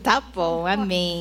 [0.00, 1.20] Tá bom, amém.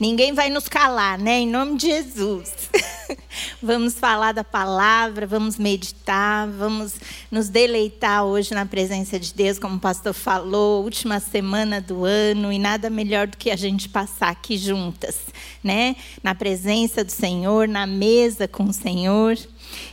[0.00, 1.40] Ninguém vai nos calar, né?
[1.40, 2.70] Em nome de Jesus.
[3.62, 6.94] vamos falar da palavra, vamos meditar, vamos
[7.30, 12.50] nos deleitar hoje na presença de Deus, como o pastor falou, última semana do ano
[12.50, 15.20] e nada melhor do que a gente passar aqui juntas,
[15.62, 15.96] né?
[16.22, 19.36] Na presença do Senhor, na mesa com o Senhor.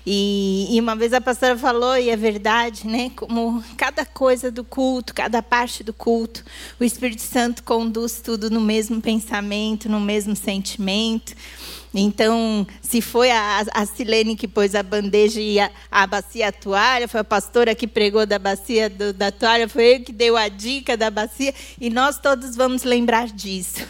[0.06, 3.12] E, e, uma vez a pastora falou, e é verdade, né?
[3.16, 6.44] Como cada coisa do culto, cada parte do culto,
[6.80, 11.36] o Espírito Santo conduz tudo no mesmo pensamento, no mesmo sentimento.
[11.94, 16.52] Então, se foi a, a Silene que pôs a bandeja e a, a bacia a
[16.52, 20.38] toalha, foi a pastora que pregou da bacia do, da toalha, foi eu que deu
[20.38, 23.86] a dica da bacia, e nós todos vamos lembrar disso.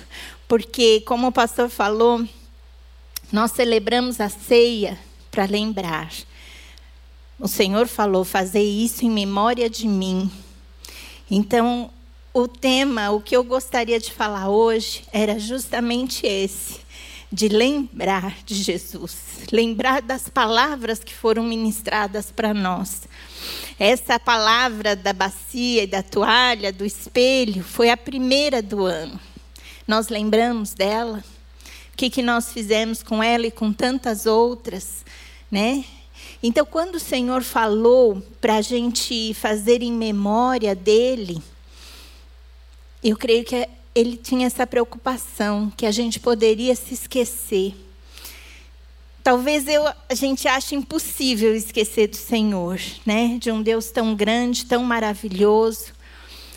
[0.48, 2.28] Porque, como o pastor falou,
[3.32, 5.00] nós celebramos a ceia
[5.32, 6.12] para lembrar.
[7.40, 10.30] O Senhor falou: fazer isso em memória de mim.
[11.30, 11.90] Então,
[12.34, 16.82] o tema, o que eu gostaria de falar hoje, era justamente esse:
[17.32, 19.16] de lembrar de Jesus,
[19.52, 23.08] lembrar das palavras que foram ministradas para nós.
[23.80, 29.20] Essa palavra da bacia e da toalha, do espelho, foi a primeira do ano.
[29.88, 31.24] Nós lembramos dela?
[31.94, 35.04] O que, que nós fizemos com ela e com tantas outras?
[35.52, 35.84] Né?
[36.42, 41.42] Então, quando o Senhor falou para a gente fazer em memória dele,
[43.04, 47.76] eu creio que ele tinha essa preocupação, que a gente poderia se esquecer.
[49.24, 53.38] Talvez eu, a gente ache impossível esquecer do Senhor, né?
[53.40, 55.94] De um Deus tão grande, tão maravilhoso.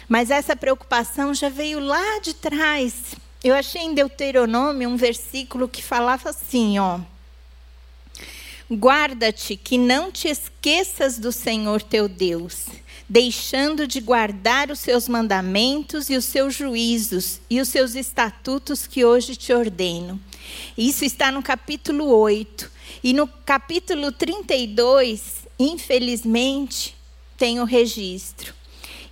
[0.08, 3.14] Mas essa preocupação já veio lá de trás.
[3.42, 7.00] Eu achei em Deuteronômio um versículo que falava assim, ó:
[8.70, 12.64] Guarda-te que não te esqueças do Senhor teu Deus,
[13.06, 19.04] deixando de guardar os seus mandamentos e os seus juízos e os seus estatutos que
[19.04, 20.18] hoje te ordeno.
[20.78, 22.72] Isso está no capítulo 8.
[23.02, 26.96] E no capítulo 32, infelizmente,
[27.36, 28.54] tem o registro.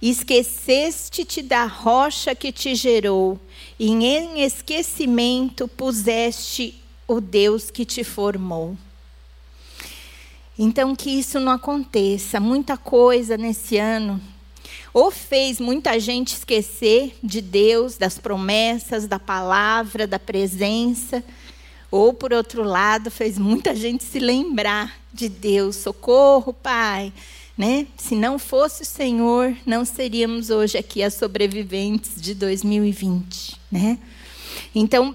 [0.01, 3.39] Esqueceste-te da rocha que te gerou,
[3.79, 6.75] e em esquecimento puseste
[7.07, 8.77] o Deus que te formou.
[10.65, 12.39] Então, que isso não aconteça.
[12.39, 14.21] Muita coisa nesse ano
[14.95, 21.25] ou fez muita gente esquecer de Deus, das promessas, da palavra, da presença,
[21.91, 25.77] ou por outro lado, fez muita gente se lembrar de Deus.
[25.77, 27.13] Socorro, Pai.
[27.57, 27.87] Né?
[27.97, 33.59] Se não fosse o Senhor, não seríamos hoje aqui as sobreviventes de 2020.
[33.71, 33.99] Né?
[34.75, 35.15] Então,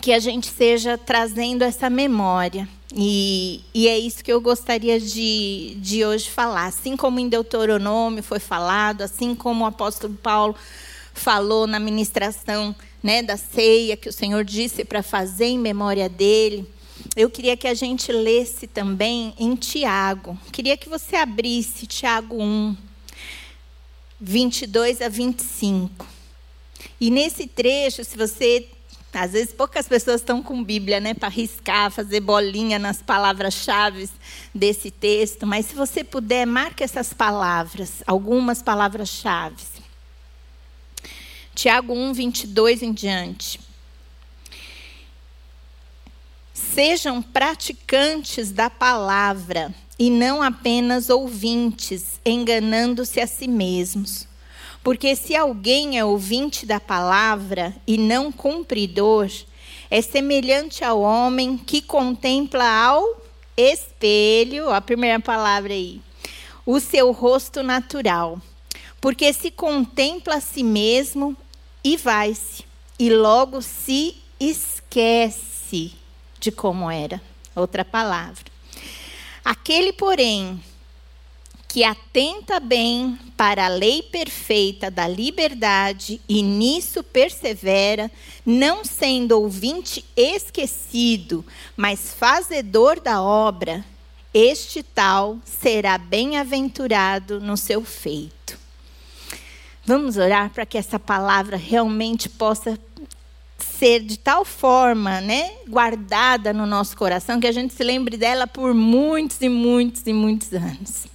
[0.00, 2.68] que a gente seja trazendo essa memória.
[2.96, 6.66] E, e, é isso que eu gostaria de, de hoje falar.
[6.66, 10.54] Assim como em Deuteronômio foi falado, assim como o apóstolo Paulo
[11.12, 16.66] falou na ministração né, da ceia, que o Senhor disse para fazer em memória dele,
[17.16, 20.38] eu queria que a gente lesse também em Tiago.
[20.52, 22.76] Queria que você abrisse Tiago 1,
[24.20, 26.06] 22 a 25.
[27.00, 28.68] E nesse trecho, se você
[29.18, 34.08] às vezes poucas pessoas estão com Bíblia, né, para riscar, fazer bolinha nas palavras-chave
[34.54, 39.62] desse texto, mas se você puder, marque essas palavras, algumas palavras-chave.
[41.54, 43.60] Tiago 1, 22 em diante.
[46.52, 54.26] Sejam praticantes da palavra e não apenas ouvintes, enganando-se a si mesmos.
[54.84, 59.30] Porque se alguém é ouvinte da palavra e não cumpridor,
[59.90, 63.02] é semelhante ao homem que contempla ao
[63.56, 66.02] espelho, a primeira palavra aí,
[66.66, 68.38] o seu rosto natural.
[69.00, 71.34] Porque se contempla a si mesmo
[71.82, 72.62] e vai-se,
[72.98, 75.92] e logo se esquece
[76.38, 77.22] de como era.
[77.56, 78.44] Outra palavra.
[79.42, 80.60] Aquele, porém,
[81.74, 88.08] que atenta bem para a lei perfeita da liberdade e nisso persevera,
[88.46, 91.44] não sendo ouvinte esquecido,
[91.76, 93.84] mas fazedor da obra,
[94.32, 98.56] este tal será bem-aventurado no seu feito.
[99.84, 102.78] Vamos orar para que essa palavra realmente possa
[103.58, 108.46] ser de tal forma, né, guardada no nosso coração que a gente se lembre dela
[108.46, 111.13] por muitos e muitos e muitos anos.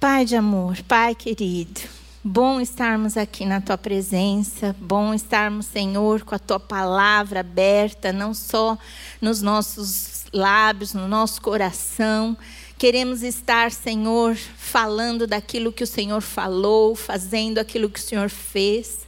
[0.00, 1.82] Pai de amor, Pai querido,
[2.24, 8.32] bom estarmos aqui na tua presença, bom estarmos, Senhor, com a tua palavra aberta, não
[8.32, 8.78] só
[9.20, 12.36] nos nossos lábios, no nosso coração,
[12.80, 19.00] Queremos estar, Senhor, falando daquilo que o Senhor falou, fazendo aquilo que o Senhor fez,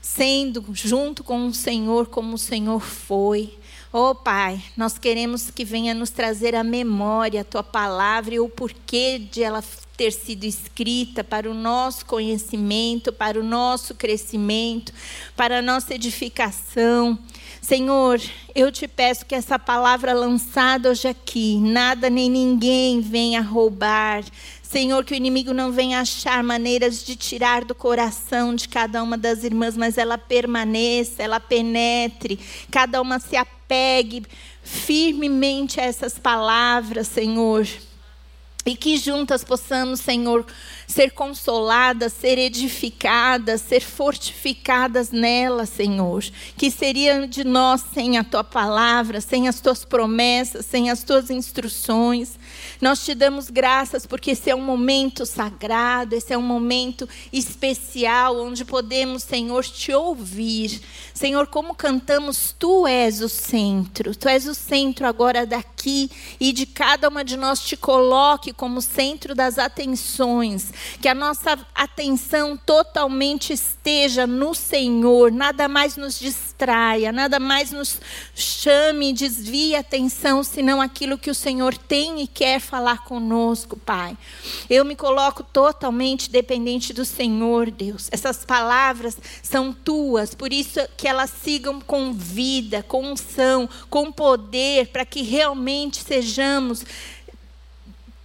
[0.00, 3.58] sendo junto com o Senhor como o Senhor foi.
[3.92, 8.48] Oh Pai, nós queremos que venha nos trazer a memória a tua palavra e o
[8.48, 9.64] porquê de ela
[9.98, 14.92] ter sido escrita para o nosso conhecimento, para o nosso crescimento,
[15.36, 17.18] para a nossa edificação.
[17.60, 18.20] Senhor,
[18.54, 24.22] eu te peço que essa palavra lançada hoje aqui, nada nem ninguém venha roubar.
[24.62, 29.18] Senhor, que o inimigo não venha achar maneiras de tirar do coração de cada uma
[29.18, 32.38] das irmãs, mas ela permaneça, ela penetre,
[32.70, 34.22] cada uma se apegue
[34.62, 37.66] firmemente a essas palavras, Senhor.
[38.68, 40.44] E que juntas possamos, Senhor,
[40.88, 46.24] ser consoladas, ser edificadas, ser fortificadas nela, Senhor.
[46.56, 51.28] Que seria de nós sem a tua palavra, sem as tuas promessas, sem as tuas
[51.28, 52.38] instruções.
[52.80, 58.40] Nós te damos graças porque esse é um momento sagrado, esse é um momento especial
[58.40, 60.80] onde podemos, Senhor, te ouvir.
[61.12, 64.16] Senhor, como cantamos, tu és o centro.
[64.16, 68.80] Tu és o centro agora daqui e de cada uma de nós te coloque como
[68.80, 77.12] centro das atenções que a nossa atenção totalmente esteja no Senhor, nada mais nos distraia,
[77.12, 78.00] nada mais nos
[78.34, 84.16] chame desvie a atenção, senão aquilo que o Senhor tem e quer falar conosco, Pai.
[84.68, 88.08] Eu me coloco totalmente dependente do Senhor, Deus.
[88.10, 94.88] Essas palavras são tuas, por isso que elas sigam com vida, com unção, com poder,
[94.88, 96.84] para que realmente sejamos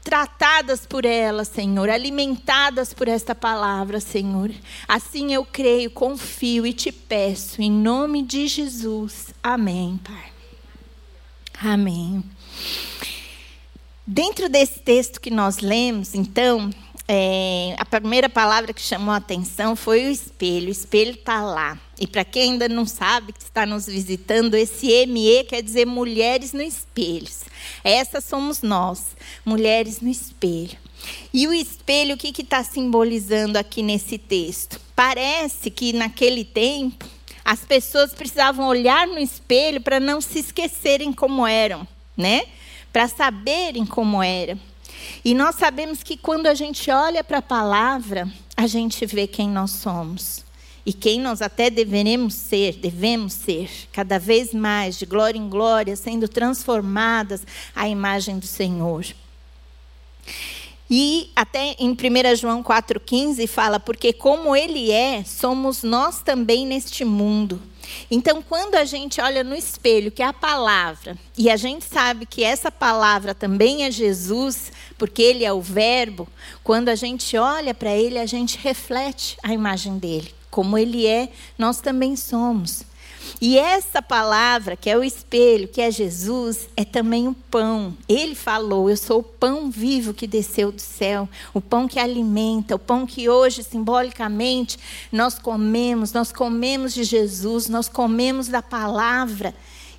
[0.04, 4.52] tratadas por ela, Senhor, alimentadas por esta palavra, Senhor.
[4.88, 9.34] Assim eu creio, confio e te peço, em nome de Jesus.
[9.42, 10.32] Amém, Pai.
[11.62, 12.24] Amém.
[14.06, 16.70] Dentro desse texto que nós lemos, então,
[17.08, 20.68] é, a primeira palavra que chamou a atenção foi o espelho.
[20.68, 21.80] O espelho está lá.
[21.98, 26.52] E para quem ainda não sabe, que está nos visitando, esse ME quer dizer mulheres
[26.52, 27.28] no espelho.
[27.84, 29.16] Essas somos nós,
[29.46, 30.78] mulheres no espelho.
[31.34, 34.80] E o espelho, o que está simbolizando aqui nesse texto?
[34.96, 37.06] Parece que naquele tempo
[37.44, 42.46] as pessoas precisavam olhar no espelho para não se esquecerem como eram, né?
[42.92, 44.60] Para saberem como eram.
[45.26, 49.50] E nós sabemos que quando a gente olha para a palavra, a gente vê quem
[49.50, 50.43] nós somos.
[50.86, 55.96] E quem nós até deveremos ser, devemos ser, cada vez mais, de glória em glória,
[55.96, 59.06] sendo transformadas à imagem do Senhor.
[60.90, 67.06] E até em 1 João 4,15 fala: Porque como Ele é, somos nós também neste
[67.06, 67.62] mundo.
[68.10, 72.26] Então, quando a gente olha no espelho, que é a palavra, e a gente sabe
[72.26, 76.28] que essa palavra também é Jesus, porque ele é o Verbo,
[76.64, 80.34] quando a gente olha para ele, a gente reflete a imagem dele.
[80.54, 82.86] Como ele é, nós também somos.
[83.42, 87.98] E essa palavra, que é o espelho, que é Jesus, é também o pão.
[88.08, 92.76] Ele falou: Eu sou o pão vivo que desceu do céu, o pão que alimenta,
[92.76, 94.78] o pão que hoje, simbolicamente,
[95.12, 96.14] nós comemos.
[96.14, 99.56] Nós comemos de Jesus, nós comemos da palavra.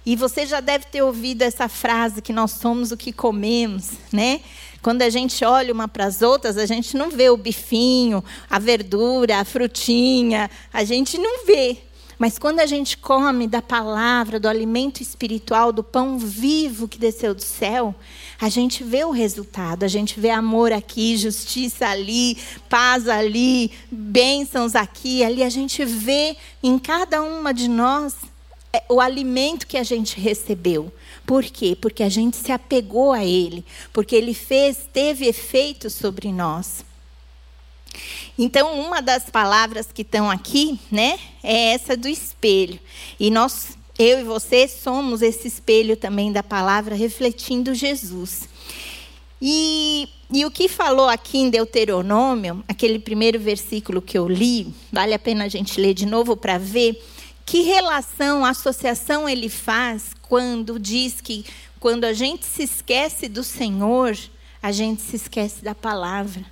[0.06, 4.42] E você já deve ter ouvido essa frase que nós somos o que comemos, né?
[4.84, 8.58] Quando a gente olha uma para as outras, a gente não vê o bifinho, a
[8.58, 11.78] verdura, a frutinha, a gente não vê.
[12.18, 17.34] Mas quando a gente come da palavra, do alimento espiritual, do pão vivo que desceu
[17.34, 17.94] do céu,
[18.38, 19.84] a gente vê o resultado.
[19.84, 22.36] A gente vê amor aqui, justiça ali,
[22.68, 25.42] paz ali, bênçãos aqui, ali.
[25.42, 28.14] A gente vê em cada uma de nós
[28.70, 30.92] é, o alimento que a gente recebeu.
[31.26, 31.76] Por quê?
[31.80, 36.84] Porque a gente se apegou a ele, porque ele fez, teve efeito sobre nós.
[38.38, 42.78] Então, uma das palavras que estão aqui, né, é essa do espelho.
[43.18, 48.48] E nós, eu e você, somos esse espelho também da palavra, refletindo Jesus.
[49.40, 55.14] E, e o que falou aqui em Deuteronômio, aquele primeiro versículo que eu li, vale
[55.14, 57.00] a pena a gente ler de novo para ver
[57.44, 61.44] que relação, associação ele faz quando diz que
[61.78, 64.16] quando a gente se esquece do Senhor,
[64.62, 66.44] a gente se esquece da palavra.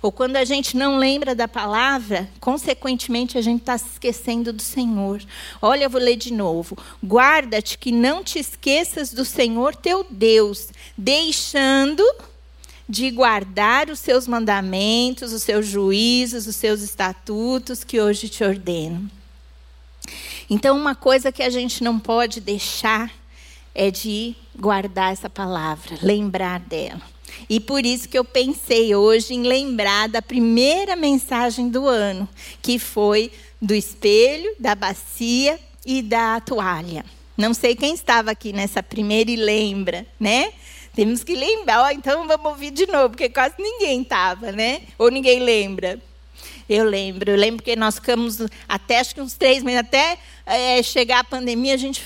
[0.00, 4.62] Ou quando a gente não lembra da palavra, consequentemente a gente está se esquecendo do
[4.62, 5.22] Senhor.
[5.60, 6.78] Olha, eu vou ler de novo.
[7.04, 12.04] Guarda-te que não te esqueças do Senhor teu Deus, deixando
[12.88, 19.10] de guardar os seus mandamentos, os seus juízos, os seus estatutos que hoje te ordeno.
[20.50, 23.10] Então, uma coisa que a gente não pode deixar
[23.74, 27.02] é de guardar essa palavra, lembrar dela.
[27.48, 32.28] E por isso que eu pensei hoje em lembrar da primeira mensagem do ano,
[32.62, 37.04] que foi do espelho, da bacia e da toalha.
[37.36, 40.52] Não sei quem estava aqui nessa primeira e lembra, né?
[40.94, 44.82] Temos que lembrar, oh, então vamos ouvir de novo, porque quase ninguém estava, né?
[44.98, 46.00] Ou ninguém lembra.
[46.68, 48.38] Eu lembro, eu lembro que nós ficamos
[48.68, 52.02] até acho que uns três meses, até é, chegar a pandemia, a gente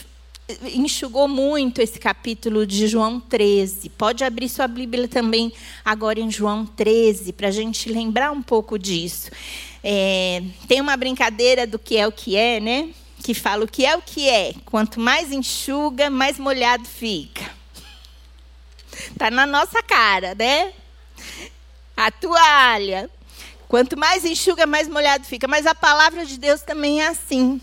[0.74, 3.88] enxugou muito esse capítulo de João 13.
[3.90, 5.52] Pode abrir sua Bíblia também
[5.84, 9.30] agora em João 13, para a gente lembrar um pouco disso.
[9.82, 12.90] É, tem uma brincadeira do que é o que é, né?
[13.22, 14.52] Que fala o que é o que é.
[14.64, 17.48] Quanto mais enxuga, mais molhado fica.
[19.10, 20.72] Está na nossa cara, né?
[21.96, 23.08] A toalha.
[23.68, 25.46] Quanto mais enxuga, mais molhado fica.
[25.46, 27.60] Mas a palavra de Deus também é assim.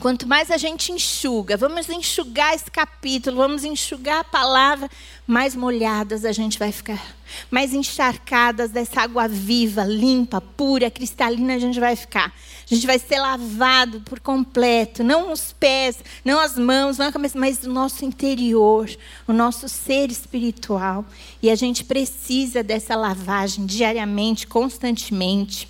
[0.00, 4.88] Quanto mais a gente enxuga, vamos enxugar esse capítulo, vamos enxugar a palavra,
[5.26, 7.04] mais molhadas a gente vai ficar.
[7.50, 12.32] Mais encharcadas dessa água viva, limpa, pura, cristalina a gente vai ficar.
[12.70, 17.12] A gente vai ser lavado por completo, não os pés, não as mãos, não a
[17.12, 18.88] cabeça, mas o nosso interior,
[19.26, 21.04] o nosso ser espiritual.
[21.42, 25.68] E a gente precisa dessa lavagem diariamente, constantemente.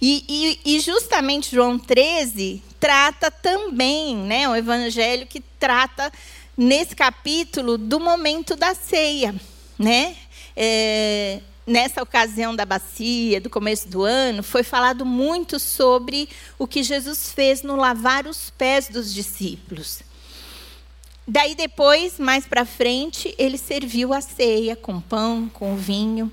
[0.00, 0.24] E,
[0.64, 6.12] e, e, justamente João 13 trata também, né, um evangelho que trata
[6.56, 9.34] nesse capítulo do momento da ceia,
[9.76, 10.16] né?
[10.56, 16.28] É, nessa ocasião da bacia, do começo do ano, foi falado muito sobre
[16.58, 20.00] o que Jesus fez no lavar os pés dos discípulos.
[21.26, 26.32] Daí depois, mais para frente, ele serviu a ceia com pão, com vinho.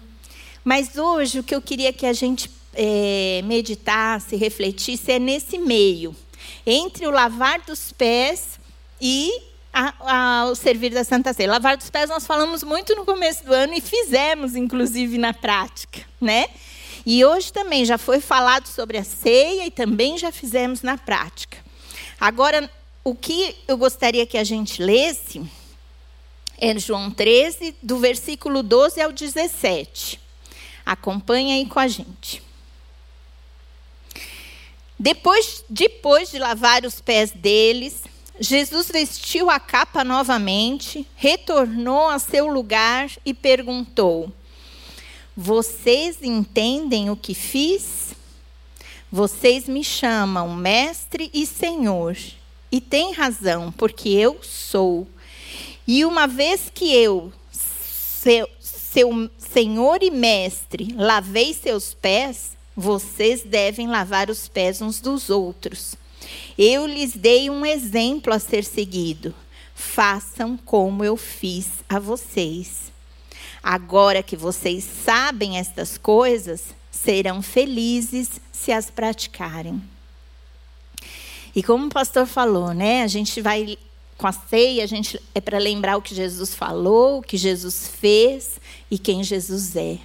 [0.64, 6.16] Mas hoje o que eu queria que a gente é, meditasse, refletisse, é nesse meio
[6.66, 8.60] entre o lavar dos pés
[9.00, 9.32] e
[10.50, 11.52] o servir da Santa Ceia.
[11.52, 16.02] Lavar dos pés nós falamos muito no começo do ano e fizemos, inclusive, na prática,
[16.20, 16.46] né?
[17.06, 21.58] E hoje também já foi falado sobre a ceia e também já fizemos na prática.
[22.20, 22.70] Agora,
[23.04, 25.46] o que eu gostaria que a gente lesse
[26.58, 30.20] é João 13, do versículo 12 ao 17.
[30.86, 32.45] Acompanhe aí com a gente.
[34.98, 38.04] Depois, depois de lavar os pés deles,
[38.40, 44.32] Jesus vestiu a capa novamente, retornou a seu lugar e perguntou:
[45.36, 48.14] Vocês entendem o que fiz?
[49.12, 52.18] Vocês me chamam mestre e senhor,
[52.72, 55.08] e têm razão, porque eu sou.
[55.88, 63.88] E uma vez que eu, seu, seu senhor e mestre, lavei seus pés, vocês devem
[63.88, 65.96] lavar os pés uns dos outros.
[66.58, 69.34] Eu lhes dei um exemplo a ser seguido.
[69.74, 72.92] Façam como eu fiz a vocês.
[73.62, 79.82] Agora que vocês sabem estas coisas, serão felizes se as praticarem.
[81.56, 83.04] E como o pastor falou, né?
[83.04, 83.78] A gente vai
[84.18, 87.88] com a ceia, a gente é para lembrar o que Jesus falou, o que Jesus
[87.88, 90.00] fez e quem Jesus é.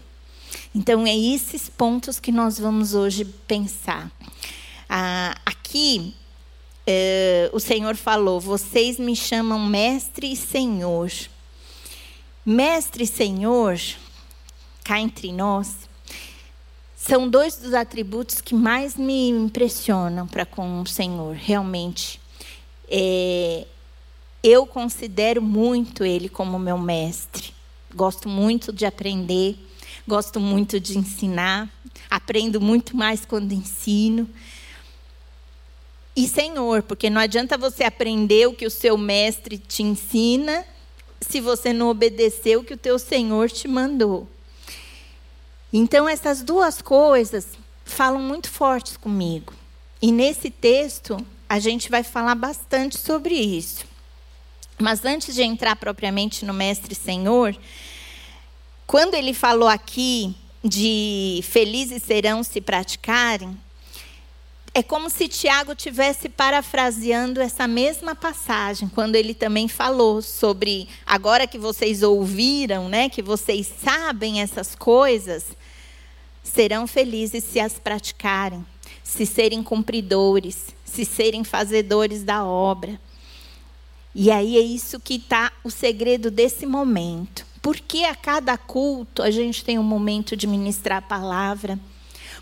[0.75, 4.11] Então, é esses pontos que nós vamos hoje pensar.
[4.89, 6.15] Ah, aqui,
[6.87, 11.11] é, o Senhor falou: vocês me chamam mestre e senhor.
[12.45, 13.79] Mestre e senhor,
[14.83, 15.77] cá entre nós,
[16.97, 22.21] são dois dos atributos que mais me impressionam para com o Senhor, realmente.
[22.89, 23.67] É,
[24.43, 27.53] eu considero muito Ele como meu mestre.
[27.95, 29.57] Gosto muito de aprender
[30.07, 31.69] gosto muito de ensinar,
[32.11, 34.29] aprendo muito mais quando ensino.
[36.15, 40.65] E Senhor, porque não adianta você aprender o que o seu mestre te ensina
[41.21, 44.29] se você não obedeceu o que o teu Senhor te mandou.
[45.73, 47.49] Então essas duas coisas
[47.85, 49.53] falam muito fortes comigo.
[50.03, 51.17] E nesse texto
[51.49, 53.85] a gente vai falar bastante sobre isso.
[54.79, 57.57] Mas antes de entrar propriamente no mestre Senhor,
[58.91, 63.57] quando ele falou aqui de felizes serão se praticarem,
[64.75, 71.47] é como se Tiago tivesse parafraseando essa mesma passagem, quando ele também falou sobre agora
[71.47, 75.57] que vocês ouviram, né, que vocês sabem essas coisas,
[76.43, 78.67] serão felizes se as praticarem,
[79.05, 83.01] se serem cumpridores, se serem fazedores da obra.
[84.13, 87.50] E aí é isso que está o segredo desse momento.
[87.63, 91.79] Porque a cada culto a gente tem um momento de ministrar a palavra?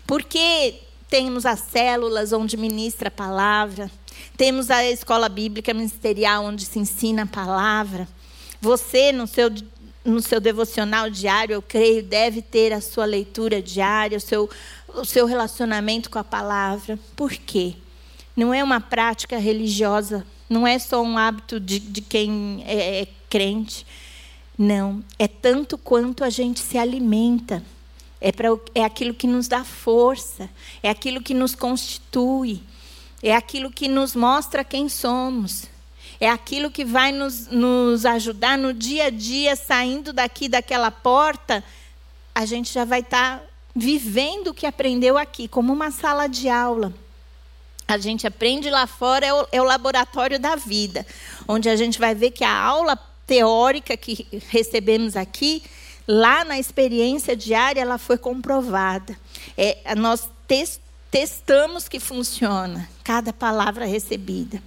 [0.07, 0.75] Porque
[1.09, 3.91] temos as células onde ministra a palavra?
[4.37, 8.07] Temos a escola bíblica ministerial onde se ensina a palavra?
[8.61, 9.49] Você, no seu
[10.03, 14.49] no seu devocional diário, eu creio, deve ter a sua leitura diária, o seu,
[14.87, 16.97] o seu relacionamento com a palavra.
[17.15, 17.75] Por quê?
[18.35, 23.07] Não é uma prática religiosa, não é só um hábito de, de quem é, é
[23.29, 23.85] crente.
[24.61, 27.63] Não, é tanto quanto a gente se alimenta.
[28.19, 30.49] É, pra, é aquilo que nos dá força,
[30.83, 32.61] é aquilo que nos constitui,
[33.23, 35.67] é aquilo que nos mostra quem somos,
[36.19, 41.63] é aquilo que vai nos, nos ajudar no dia a dia, saindo daqui daquela porta,
[42.35, 46.49] a gente já vai estar tá vivendo o que aprendeu aqui, como uma sala de
[46.49, 46.93] aula.
[47.87, 51.07] A gente aprende lá fora, é o, é o laboratório da vida,
[51.47, 55.61] onde a gente vai ver que a aula teórica que recebemos aqui,
[56.07, 59.15] lá na experiência diária, ela foi comprovada.
[59.55, 60.27] É, nós
[61.11, 64.59] testamos que funciona cada palavra recebida.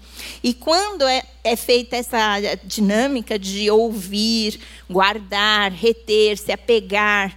[0.45, 7.37] E quando é, é feita essa dinâmica de ouvir, guardar, reter, se apegar,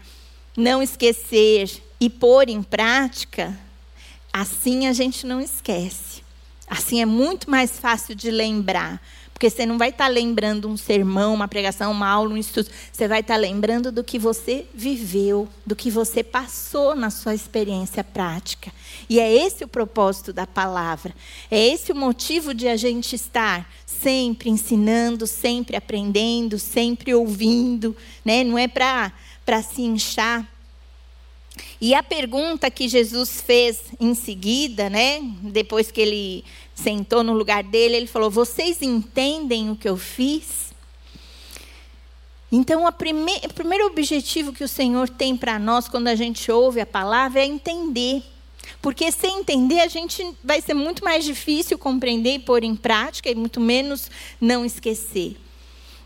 [0.55, 3.57] não esquecer e pôr em prática,
[4.31, 6.23] assim a gente não esquece.
[6.67, 9.01] Assim é muito mais fácil de lembrar.
[9.35, 12.69] Porque você não vai estar tá lembrando um sermão, uma pregação, uma aula, um estudo.
[12.89, 17.35] Você vai estar tá lembrando do que você viveu, do que você passou na sua
[17.35, 18.71] experiência prática.
[19.09, 21.13] E é esse o propósito da palavra.
[21.51, 27.93] É esse o motivo de a gente estar sempre ensinando, sempre aprendendo, sempre ouvindo.
[28.23, 28.41] Né?
[28.41, 29.11] Não é para
[29.61, 30.49] se inchar.
[31.79, 37.63] E a pergunta que Jesus fez em seguida, né, depois que ele sentou no lugar
[37.63, 40.65] dele, ele falou: Vocês entendem o que eu fiz?
[42.51, 46.79] Então, prime o primeiro objetivo que o Senhor tem para nós quando a gente ouve
[46.79, 48.21] a palavra é entender.
[48.81, 53.29] Porque sem entender, a gente vai ser muito mais difícil compreender e pôr em prática,
[53.29, 55.37] e muito menos não esquecer.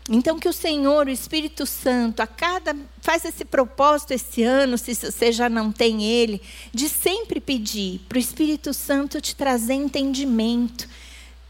[0.08, 4.94] Então que o Senhor, o Espírito Santo, a cada faz esse propósito esse ano, se
[4.94, 6.42] você já não tem ele,
[6.72, 10.88] de sempre pedir para o Espírito Santo te trazer entendimento,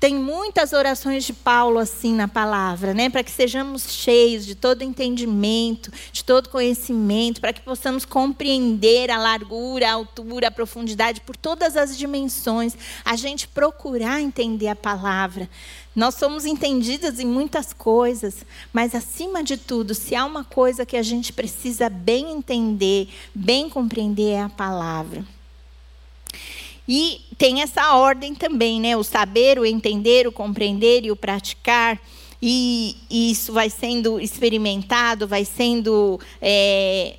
[0.00, 3.10] tem muitas orações de Paulo assim na palavra, né?
[3.10, 9.18] Para que sejamos cheios de todo entendimento, de todo conhecimento, para que possamos compreender a
[9.18, 12.74] largura, a altura, a profundidade, por todas as dimensões.
[13.04, 15.50] A gente procurar entender a palavra.
[15.94, 20.96] Nós somos entendidas em muitas coisas, mas acima de tudo, se há uma coisa que
[20.96, 25.24] a gente precisa bem entender, bem compreender, é a palavra.
[26.86, 28.96] E tem essa ordem também, né?
[28.96, 32.00] O saber, o entender, o compreender e o praticar.
[32.42, 37.16] E, e isso vai sendo experimentado, vai sendo é,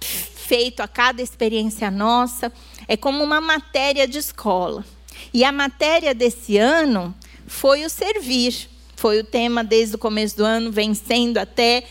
[0.00, 2.52] feito a cada experiência nossa.
[2.88, 4.84] É como uma matéria de escola.
[5.32, 7.14] E a matéria desse ano
[7.46, 8.68] foi o servir.
[8.96, 11.84] Foi o tema desde o começo do ano, vencendo até,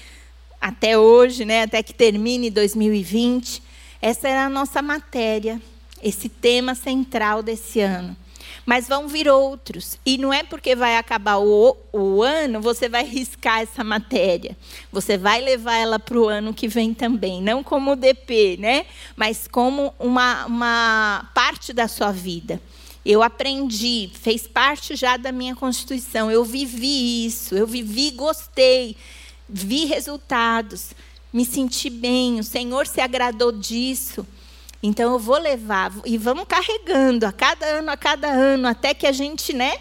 [0.60, 1.64] até hoje, né?
[1.64, 3.62] até que termine 2020.
[4.02, 5.62] Essa era a nossa matéria
[6.06, 8.16] esse tema central desse ano.
[8.64, 9.98] Mas vão vir outros.
[10.06, 14.56] E não é porque vai acabar o, o ano, você vai riscar essa matéria.
[14.92, 17.42] Você vai levar ela para o ano que vem também.
[17.42, 18.86] Não como DP, né?
[19.16, 22.62] mas como uma, uma parte da sua vida.
[23.06, 26.32] Eu aprendi, fez parte já da minha constituição.
[26.32, 28.98] Eu vivi isso, eu vivi, gostei,
[29.48, 30.92] vi resultados,
[31.32, 32.40] me senti bem.
[32.40, 34.26] O Senhor se agradou disso.
[34.82, 39.06] Então eu vou levar e vamos carregando a cada ano, a cada ano, até que
[39.06, 39.78] a gente, né,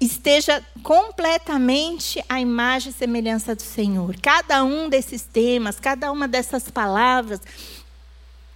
[0.00, 4.16] esteja completamente a imagem e semelhança do Senhor.
[4.22, 7.40] Cada um desses temas, cada uma dessas palavras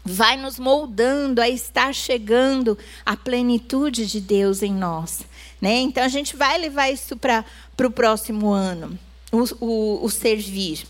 [0.04, 5.22] vai nos moldando a estar chegando à plenitude de Deus em nós.
[5.60, 5.80] Né?
[5.80, 7.44] Então a gente vai levar isso para
[7.82, 8.98] o próximo ano,
[9.32, 10.84] o, o, o servir.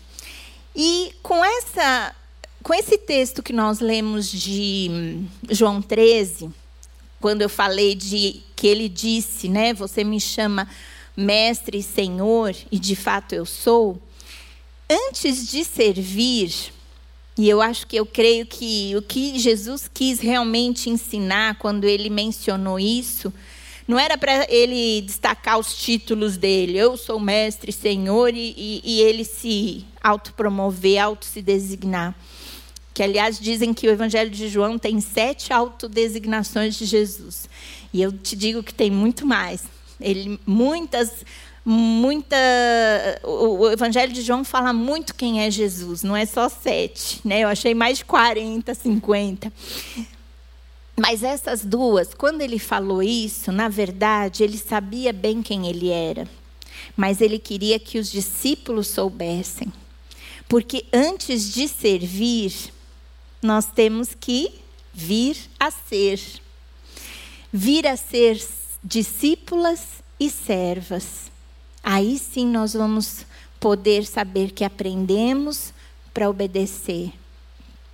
[0.75, 2.13] E com essa
[2.61, 6.49] com esse texto que nós lemos de João 13,
[7.21, 10.67] quando eu falei de que ele disse, né, você me chama
[11.15, 14.01] mestre e senhor, e de fato eu sou,
[14.89, 16.73] antes de servir,
[17.37, 22.09] e eu acho que eu creio que o que Jesus quis realmente ensinar quando ele
[22.09, 23.33] mencionou isso,
[23.87, 29.23] não era para ele destacar os títulos dele, eu sou mestre, senhor, e, e, ele
[29.23, 32.15] se autopromover, auto se designar
[32.95, 37.49] que aliás dizem que o Evangelho de João tem sete autodesignações de Jesus.
[37.91, 39.63] E eu te digo que tem muito mais.
[39.99, 41.25] Ele muitas
[41.65, 42.37] muita
[43.23, 47.39] o Evangelho de João fala muito quem é Jesus, não é só sete, né?
[47.39, 49.51] Eu achei mais de 40, 50.
[50.95, 56.27] Mas essas duas, quando ele falou isso, na verdade, ele sabia bem quem ele era.
[56.95, 59.73] Mas ele queria que os discípulos soubessem.
[60.47, 62.53] Porque antes de servir,
[63.41, 64.53] nós temos que
[64.93, 66.21] vir a ser.
[67.51, 68.41] Vir a ser
[68.81, 69.81] discípulas
[70.17, 71.34] e servas.
[71.87, 73.27] Aí sim nós vamos
[73.59, 75.71] poder saber que aprendemos
[76.11, 77.13] para obedecer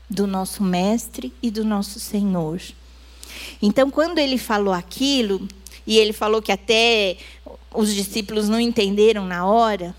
[0.10, 2.62] do nosso mestre e do nosso Senhor.
[3.62, 5.45] Então, quando ele falou aquilo,
[5.86, 7.17] e ele falou que até
[7.73, 9.93] os discípulos não entenderam na hora,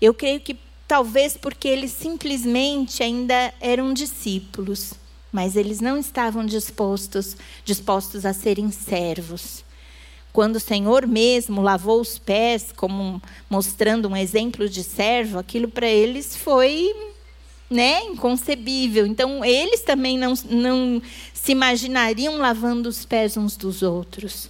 [0.00, 4.94] eu creio que talvez porque eles simplesmente ainda eram discípulos,
[5.30, 9.62] mas eles não estavam dispostos, dispostos a serem servos.
[10.38, 13.20] Quando o Senhor mesmo lavou os pés, como
[13.50, 16.94] mostrando um exemplo de servo, aquilo para eles foi
[17.68, 19.04] né, inconcebível.
[19.04, 21.02] Então, eles também não, não
[21.34, 24.48] se imaginariam lavando os pés uns dos outros.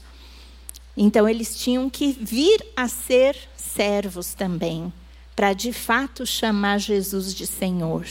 [0.94, 4.92] Então, eles tinham que vir a ser servos também,
[5.35, 8.07] para de fato chamar Jesus de Senhor.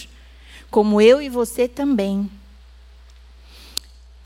[0.71, 2.27] Como eu e você também.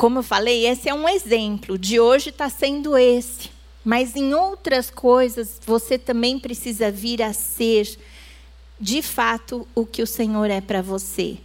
[0.01, 3.51] Como eu falei, esse é um exemplo, de hoje está sendo esse.
[3.85, 7.99] Mas em outras coisas, você também precisa vir a ser,
[8.79, 11.37] de fato, o que o Senhor é para você.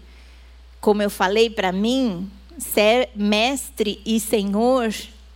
[0.81, 4.91] Como eu falei, para mim, ser mestre e senhor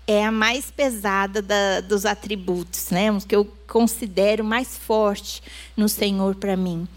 [0.07, 3.13] é a mais pesada da, dos atributos, né?
[3.13, 5.43] Os que eu considero mais forte
[5.77, 6.89] no Senhor para mim.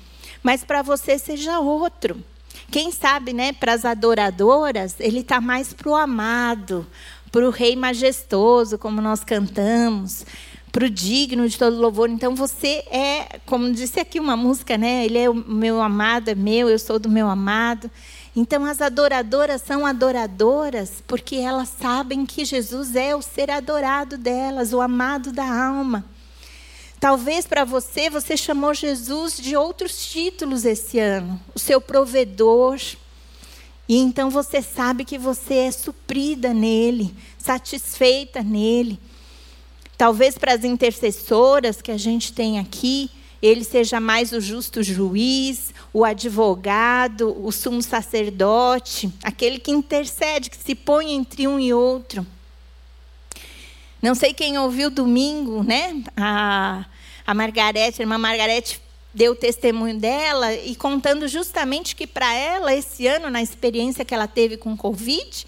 [0.42, 2.24] Mas para você seja outro.
[2.72, 3.54] Quem sabe, né?
[3.54, 6.86] Para as adoradoras, ele está mais para o amado,
[7.32, 10.26] para o Rei majestoso, como nós cantamos,
[10.72, 12.10] para o digno de todo louvor.
[12.10, 15.06] Então você é, como disse aqui uma música, né?
[15.06, 17.90] Ele é o meu amado, é meu, eu sou do meu amado.
[18.36, 24.74] Então, as adoradoras são adoradoras porque elas sabem que Jesus é o ser adorado delas,
[24.74, 26.04] o amado da alma.
[27.04, 32.80] Talvez para você, você chamou Jesus de outros títulos esse ano, o seu provedor.
[33.90, 38.98] E então você sabe que você é suprida nele, satisfeita nele.
[39.98, 43.12] Talvez para as intercessoras que a gente tem aqui,
[43.42, 50.56] ele seja mais o justo juiz, o advogado, o sumo sacerdote, aquele que intercede, que
[50.56, 52.26] se põe entre um e outro.
[54.02, 56.02] Não sei quem ouviu domingo, né?
[56.16, 56.86] A,
[57.26, 58.82] a Margarete, a irmã Margarete
[59.14, 64.14] deu o testemunho dela e contando justamente que para ela, esse ano, na experiência que
[64.14, 65.48] ela teve com Covid,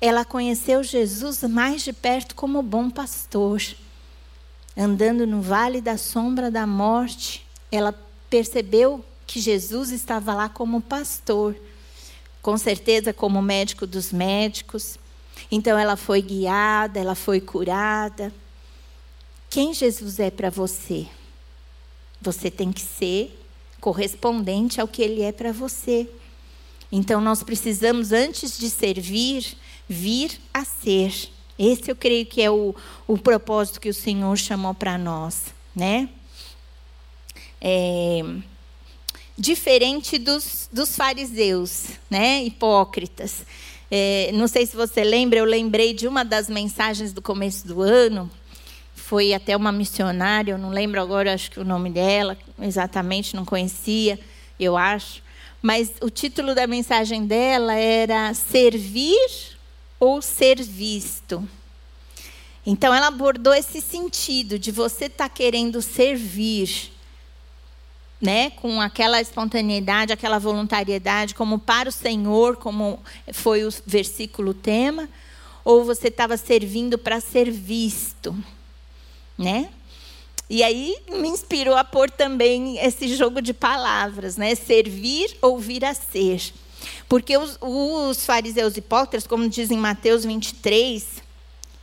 [0.00, 3.60] ela conheceu Jesus mais de perto como bom pastor
[4.76, 7.94] andando no vale da sombra da morte, ela
[8.28, 11.56] percebeu que Jesus estava lá como pastor,
[12.40, 14.98] com certeza como médico dos médicos.
[15.50, 18.32] Então ela foi guiada, ela foi curada.
[19.50, 21.08] Quem Jesus é para você?
[22.22, 23.36] Você tem que ser
[23.80, 26.08] correspondente ao que ele é para você.
[26.92, 29.56] Então nós precisamos, antes de servir,
[29.88, 31.30] vir a ser.
[31.58, 32.74] Esse eu creio que é o,
[33.08, 36.08] o propósito que o Senhor chamou para nós, né?
[37.60, 38.22] É,
[39.36, 42.44] diferente dos, dos fariseus, né?
[42.44, 43.44] Hipócritas.
[43.90, 47.82] É, não sei se você lembra, eu lembrei de uma das mensagens do começo do
[47.82, 48.30] ano.
[49.10, 53.44] Foi até uma missionária, eu não lembro agora, acho que o nome dela, exatamente, não
[53.44, 54.16] conhecia,
[54.56, 55.20] eu acho.
[55.60, 59.58] Mas o título da mensagem dela era Servir
[59.98, 61.42] ou ser visto.
[62.64, 66.92] Então ela abordou esse sentido de você estar tá querendo servir,
[68.20, 75.08] né, com aquela espontaneidade, aquela voluntariedade, como para o Senhor, como foi o versículo tema,
[75.64, 78.32] ou você estava servindo para ser visto,
[79.40, 79.70] né?
[80.48, 84.54] E aí me inspirou a pôr também esse jogo de palavras, né?
[84.54, 86.52] Servir ou vir a ser.
[87.08, 91.06] Porque os, os fariseus hipócritas, como diz em Mateus 23,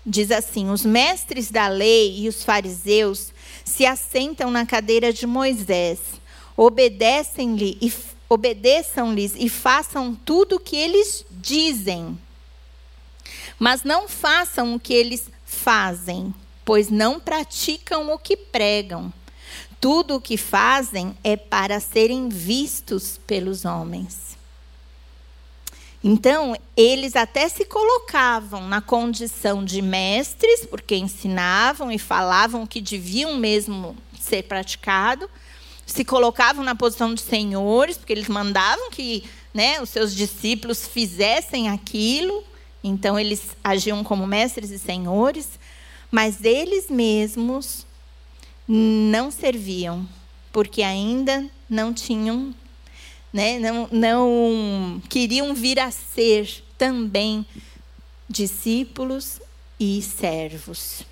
[0.06, 3.34] diz assim: os mestres da lei e os fariseus
[3.66, 6.00] se assentam na cadeira de Moisés,
[6.56, 7.92] obedecem-lhe e
[8.30, 12.18] obedeçam-lhes e façam tudo o que eles dizem.
[13.58, 16.34] Mas não façam o que eles fazem,
[16.68, 19.14] pois não praticam o que pregam.
[19.80, 24.36] Tudo o que fazem é para serem vistos pelos homens.
[26.04, 33.38] Então, eles até se colocavam na condição de mestres, porque ensinavam e falavam que deviam
[33.38, 35.30] mesmo ser praticado,
[35.86, 41.70] se colocavam na posição de senhores, porque eles mandavam que né, os seus discípulos fizessem
[41.70, 42.44] aquilo,
[42.84, 45.58] então eles agiam como mestres e senhores,
[46.12, 47.86] mas eles mesmos
[48.68, 50.08] não serviam,
[50.52, 52.54] porque ainda não tinham
[53.32, 57.46] né, não, não queriam vir a ser também
[58.28, 59.40] discípulos
[59.80, 61.04] e servos.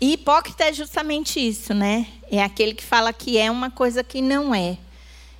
[0.00, 2.06] E hipócrita é justamente isso, né?
[2.30, 4.76] É aquele que fala que é uma coisa que não é.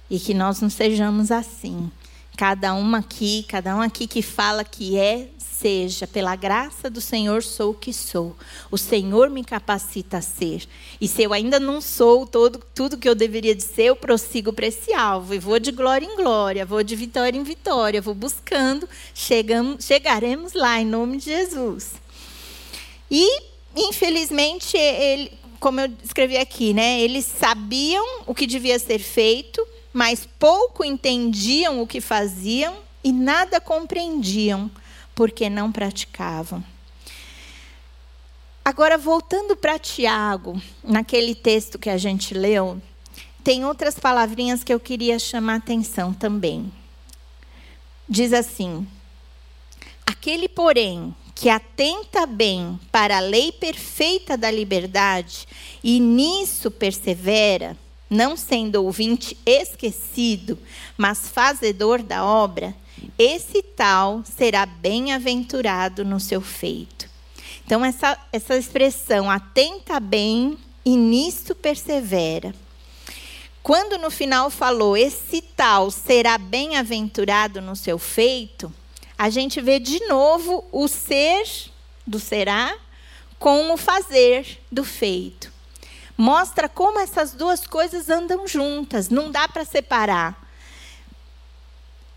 [0.09, 1.91] E que nós não sejamos assim.
[2.37, 6.07] Cada uma aqui, cada um aqui que fala que é, seja.
[6.07, 8.37] Pela graça do Senhor sou o que sou.
[8.71, 10.69] O Senhor me capacita a ser.
[11.01, 14.53] E se eu ainda não sou todo, tudo que eu deveria de ser, eu prossigo
[14.53, 15.35] para esse alvo.
[15.35, 20.53] E vou de glória em glória, vou de vitória em vitória, vou buscando, chegamos, chegaremos
[20.53, 21.95] lá em nome de Jesus.
[23.11, 23.43] E,
[23.75, 30.29] infelizmente, ele, como eu escrevi aqui, né, eles sabiam o que devia ser feito, mas
[30.39, 34.71] pouco entendiam o que faziam e nada compreendiam,
[35.15, 36.63] porque não praticavam.
[38.63, 42.79] Agora, voltando para Tiago, naquele texto que a gente leu,
[43.43, 46.71] tem outras palavrinhas que eu queria chamar a atenção também.
[48.07, 48.87] Diz assim:
[50.05, 55.49] Aquele, porém, que atenta bem para a lei perfeita da liberdade
[55.83, 57.75] e nisso persevera,
[58.09, 60.59] não sendo ouvinte esquecido,
[60.97, 62.75] mas fazedor da obra,
[63.19, 67.09] esse tal será bem-aventurado no seu feito.
[67.65, 72.55] Então, essa, essa expressão, atenta bem e nisto persevera.
[73.63, 78.73] Quando no final falou, esse tal será bem-aventurado no seu feito,
[79.19, 81.45] a gente vê de novo o ser
[82.07, 82.77] do será
[83.39, 85.56] com o fazer do feito
[86.17, 90.47] mostra como essas duas coisas andam juntas, não dá para separar.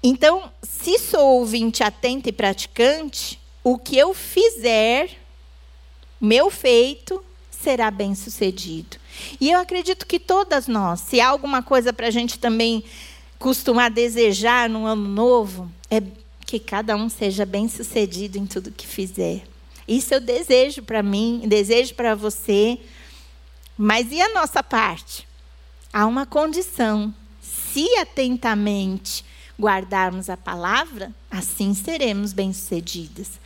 [0.01, 5.19] Então, se sou ouvinte atento e praticante, o que eu fizer,
[6.21, 8.97] meu feito, será bem sucedido.
[9.39, 12.83] E eu acredito que todas nós, se há alguma coisa para a gente também
[13.37, 16.01] costumar desejar no ano novo, é
[16.45, 19.43] que cada um seja bem sucedido em tudo que fizer.
[19.87, 22.79] Isso eu desejo para mim, desejo para você.
[23.81, 25.25] Mas e a nossa parte?
[25.93, 27.15] Há uma condição.
[27.41, 29.23] Se atentamente
[29.57, 33.39] guardarmos a palavra, assim seremos bem-sucedidas.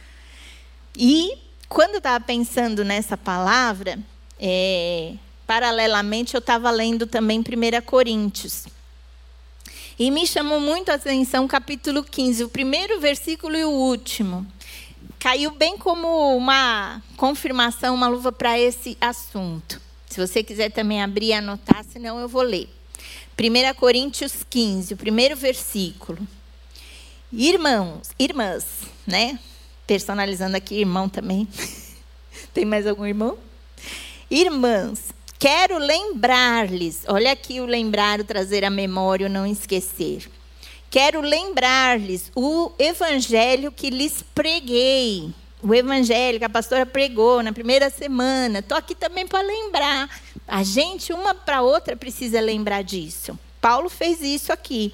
[0.97, 1.37] E
[1.69, 3.99] quando eu estava pensando nessa palavra,
[4.39, 5.13] é,
[5.45, 7.43] paralelamente eu estava lendo também 1
[7.85, 8.65] Coríntios.
[9.99, 14.47] E me chamou muito a atenção o capítulo 15, o primeiro versículo e o último.
[15.19, 19.82] Caiu bem como uma confirmação, uma luva para esse assunto.
[20.13, 22.69] Se você quiser também abrir e anotar, senão eu vou ler.
[23.35, 26.19] 1 Coríntios 15, o primeiro versículo.
[27.31, 29.39] Irmãos, irmãs, né?
[29.87, 31.47] Personalizando aqui, irmão também.
[32.53, 33.39] Tem mais algum irmão?
[34.29, 40.29] Irmãs, quero lembrar-lhes, olha aqui o lembrar, o trazer a memória, o não esquecer.
[40.91, 47.89] Quero lembrar-lhes o evangelho que lhes preguei o evangelho que a pastora pregou na primeira
[47.89, 48.59] semana.
[48.59, 50.09] Estou aqui também para lembrar.
[50.45, 53.39] A gente, uma para outra, precisa lembrar disso.
[53.61, 54.93] Paulo fez isso aqui.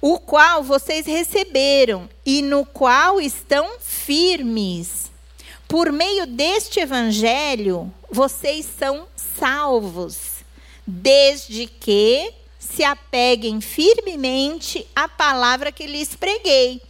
[0.00, 5.08] O qual vocês receberam e no qual estão firmes.
[5.68, 10.38] Por meio deste evangelho, vocês são salvos,
[10.84, 16.87] desde que se apeguem firmemente à palavra que lhes preguei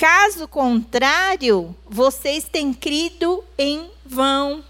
[0.00, 4.64] Caso contrário, vocês têm crido em vão.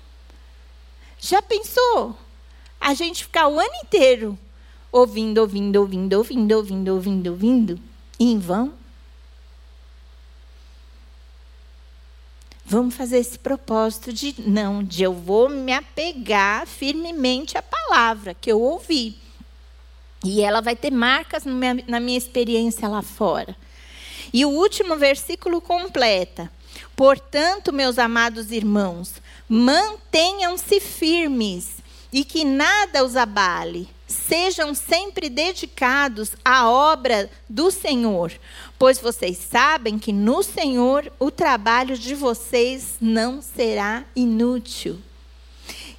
[1.21, 2.19] Já pensou?
[2.81, 4.37] A gente ficar o ano inteiro
[4.91, 7.81] ouvindo, ouvindo, ouvindo, ouvindo, ouvindo, ouvindo, ouvindo,
[8.19, 8.75] em vão?
[12.65, 18.51] Vamos fazer esse propósito de não, de eu vou me apegar firmemente à palavra que
[18.51, 19.17] eu ouvi.
[20.25, 23.57] E ela vai ter marcas na minha experiência lá fora.
[24.33, 26.51] E o último versículo completa:
[26.95, 29.15] Portanto, meus amados irmãos,
[29.49, 31.79] mantenham-se firmes
[32.13, 33.89] e que nada os abale.
[34.07, 38.33] Sejam sempre dedicados à obra do Senhor,
[38.77, 44.99] pois vocês sabem que no Senhor o trabalho de vocês não será inútil.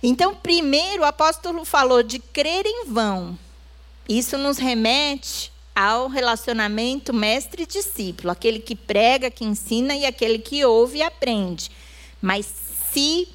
[0.04, 3.40] Então, primeiro o apóstolo falou de crer em vão.
[4.10, 11.00] Isso nos remete ao relacionamento mestre-discípulo, aquele que prega, que ensina e aquele que ouve
[11.00, 11.72] e aprende.
[12.22, 12.46] Mas
[12.94, 13.28] se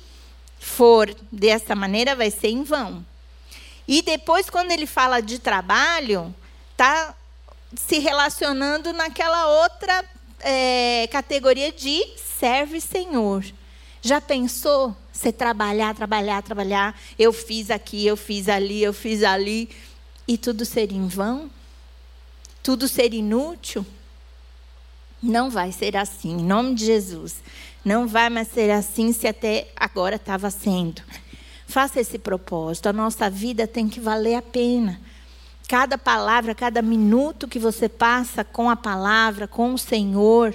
[0.58, 3.04] for dessa maneira, vai ser em vão.
[3.88, 6.34] E depois, quando ele fala de trabalho,
[6.72, 7.14] está
[7.74, 10.04] se relacionando naquela outra
[10.40, 13.44] é, categoria de serve Senhor.
[14.02, 16.96] Já pensou você trabalhar, trabalhar, trabalhar?
[17.18, 19.68] Eu fiz aqui, eu fiz ali, eu fiz ali
[20.28, 21.50] e tudo ser em vão?
[22.66, 23.86] Tudo ser inútil?
[25.22, 27.36] Não vai ser assim, em nome de Jesus.
[27.84, 31.00] Não vai mais ser assim se até agora estava sendo.
[31.68, 32.88] Faça esse propósito.
[32.88, 35.00] A nossa vida tem que valer a pena.
[35.68, 40.52] Cada palavra, cada minuto que você passa com a palavra, com o Senhor,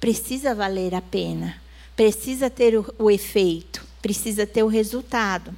[0.00, 1.60] precisa valer a pena.
[1.94, 5.54] Precisa ter o, o efeito, precisa ter o resultado.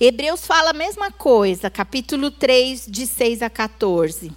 [0.00, 4.32] Hebreus fala a mesma coisa, capítulo 3, de 6 a 14.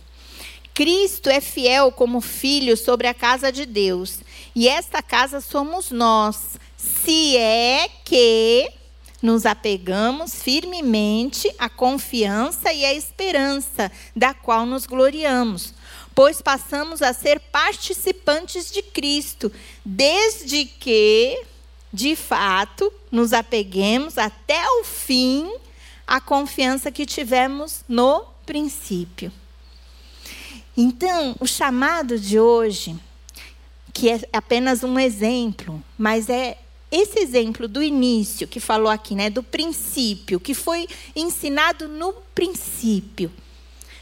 [0.71, 4.19] Cristo é fiel como filho sobre a casa de Deus,
[4.55, 8.71] e esta casa somos nós, se é que
[9.19, 15.73] nos apegamos firmemente à confiança e à esperança da qual nos gloriamos,
[16.13, 19.51] pois passamos a ser participantes de Cristo,
[19.83, 21.41] desde que,
[21.91, 25.51] de fato, nos apeguemos até o fim
[26.05, 29.31] à confiança que tivemos no princípio.
[30.75, 32.95] Então, o chamado de hoje,
[33.93, 36.57] que é apenas um exemplo, mas é
[36.91, 43.31] esse exemplo do início que falou aqui, né, do princípio, que foi ensinado no princípio.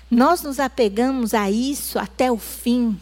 [0.09, 2.99] Nós nos apegamos a isso até o fim.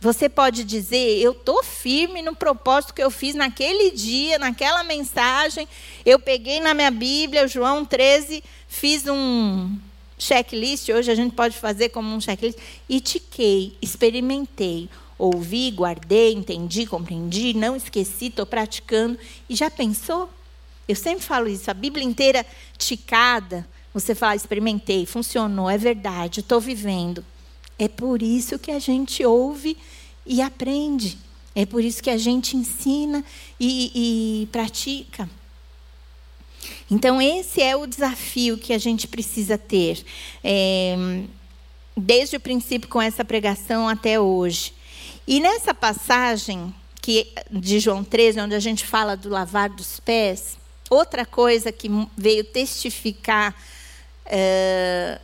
[0.00, 5.66] Você pode dizer, eu estou firme no propósito que eu fiz naquele dia, naquela mensagem.
[6.04, 9.76] Eu peguei na minha Bíblia, João 13, fiz um,
[10.18, 16.86] checklist, hoje a gente pode fazer como um checklist, e tiquei, experimentei, ouvi, guardei, entendi,
[16.86, 19.18] compreendi, não esqueci, estou praticando.
[19.48, 20.28] E já pensou?
[20.88, 22.46] Eu sempre falo isso, a Bíblia inteira
[22.78, 27.24] ticada, você fala, experimentei, funcionou, é verdade, estou vivendo.
[27.78, 29.76] É por isso que a gente ouve
[30.24, 31.18] e aprende.
[31.54, 33.24] É por isso que a gente ensina
[33.58, 35.28] e, e pratica.
[36.90, 40.04] Então, esse é o desafio que a gente precisa ter,
[40.42, 40.96] é,
[41.96, 44.72] desde o princípio com essa pregação até hoje.
[45.26, 50.56] E nessa passagem que, de João 13, onde a gente fala do lavar dos pés,
[50.90, 53.54] outra coisa que veio testificar
[54.24, 55.20] é,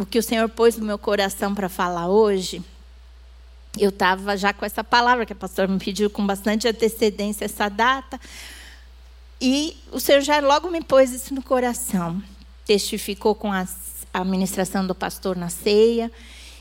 [0.00, 2.62] o que o Senhor pôs no meu coração para falar hoje,
[3.78, 7.68] eu estava já com essa palavra que a pastora me pediu com bastante antecedência essa
[7.68, 8.18] data,
[9.40, 12.22] e o Senhor já logo me pôs isso no coração.
[12.64, 13.66] Testificou com a
[14.12, 16.10] administração do pastor na ceia.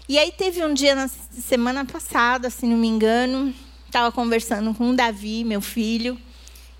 [0.07, 3.53] E aí teve um dia na semana passada, se não me engano,
[3.85, 6.17] estava conversando com o Davi, meu filho,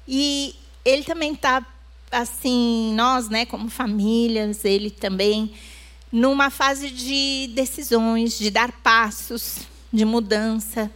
[0.07, 1.65] e ele também está
[2.11, 5.53] assim, nós, né, como famílias, ele também
[6.11, 10.91] numa fase de decisões, de dar passos de mudança,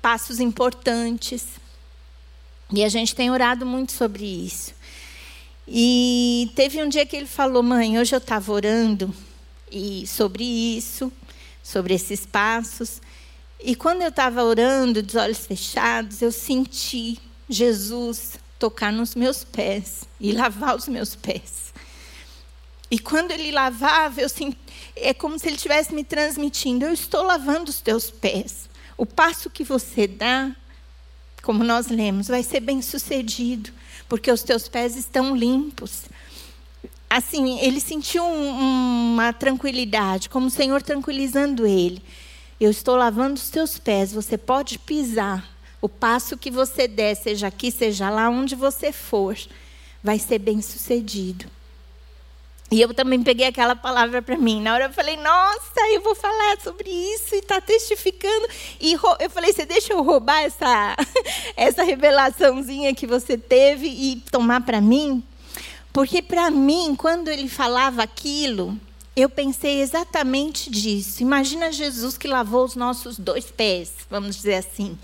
[0.00, 1.46] passos importantes.
[2.72, 4.72] E a gente tem orado muito sobre isso.
[5.68, 9.14] E teve um dia que ele falou: Mãe, hoje eu estava orando
[9.70, 11.12] e sobre isso,
[11.62, 13.00] sobre esses passos.
[13.60, 20.04] E quando eu estava orando, de olhos fechados, eu senti Jesus tocar nos meus pés
[20.18, 21.71] e lavar os meus pés.
[22.92, 24.58] E quando ele lavava, eu senti,
[24.94, 28.68] é como se ele estivesse me transmitindo: Eu estou lavando os teus pés.
[28.98, 30.54] O passo que você dá
[31.42, 33.70] como nós lemos, vai ser bem sucedido,
[34.10, 36.02] porque os teus pés estão limpos.
[37.08, 42.02] Assim, ele sentiu um, uma tranquilidade, como o Senhor tranquilizando ele.
[42.60, 45.50] Eu estou lavando os teus pés, você pode pisar.
[45.80, 49.36] O passo que você der, seja aqui, seja lá, onde você for,
[50.04, 51.46] vai ser bem sucedido.
[52.72, 54.62] E eu também peguei aquela palavra para mim.
[54.62, 58.48] Na hora eu falei, nossa, eu vou falar sobre isso e está testificando.
[58.80, 60.96] E eu falei, você deixa eu roubar essa,
[61.54, 65.22] essa revelaçãozinha que você teve e tomar para mim?
[65.92, 68.80] Porque para mim, quando ele falava aquilo,
[69.14, 71.22] eu pensei exatamente disso.
[71.22, 74.98] Imagina Jesus que lavou os nossos dois pés, vamos dizer assim.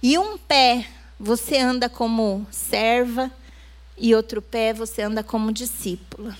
[0.00, 0.86] E um pé
[1.18, 3.32] você anda como serva
[3.98, 6.36] e outro pé você anda como discípula.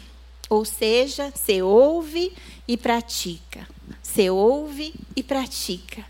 [0.55, 2.33] Ou seja, você ouve
[2.67, 3.67] e pratica.
[4.03, 6.05] Você ouve e pratica.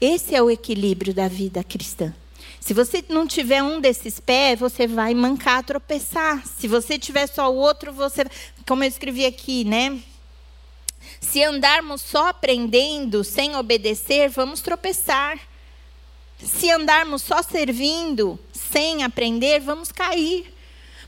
[0.00, 2.14] Esse é o equilíbrio da vida cristã.
[2.58, 6.44] Se você não tiver um desses pés, você vai mancar, tropeçar.
[6.46, 8.24] Se você tiver só o outro, você,
[8.66, 10.00] como eu escrevi aqui, né?
[11.20, 15.38] Se andarmos só aprendendo sem obedecer, vamos tropeçar.
[16.38, 20.52] Se andarmos só servindo sem aprender, vamos cair.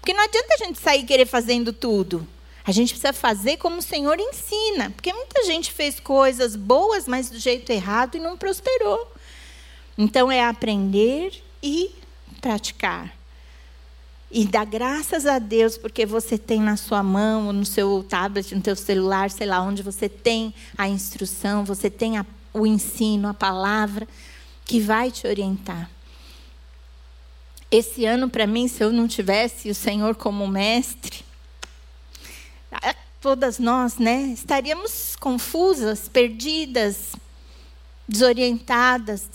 [0.00, 2.26] Porque não adianta a gente sair querer fazendo tudo.
[2.68, 4.90] A gente precisa fazer como o Senhor ensina.
[4.90, 9.10] Porque muita gente fez coisas boas, mas do jeito errado e não prosperou.
[9.96, 11.90] Então é aprender e
[12.42, 13.16] praticar.
[14.30, 18.62] e dá graças a Deus porque você tem na sua mão, no seu tablet, no
[18.62, 23.32] seu celular, sei lá, onde você tem a instrução, você tem a, o ensino, a
[23.32, 24.06] palavra
[24.66, 25.90] que vai te orientar.
[27.70, 31.26] Esse ano, para mim, se eu não tivesse o Senhor como mestre,
[33.20, 37.12] todas nós, né, estaríamos confusas, perdidas,
[38.06, 39.28] desorientadas.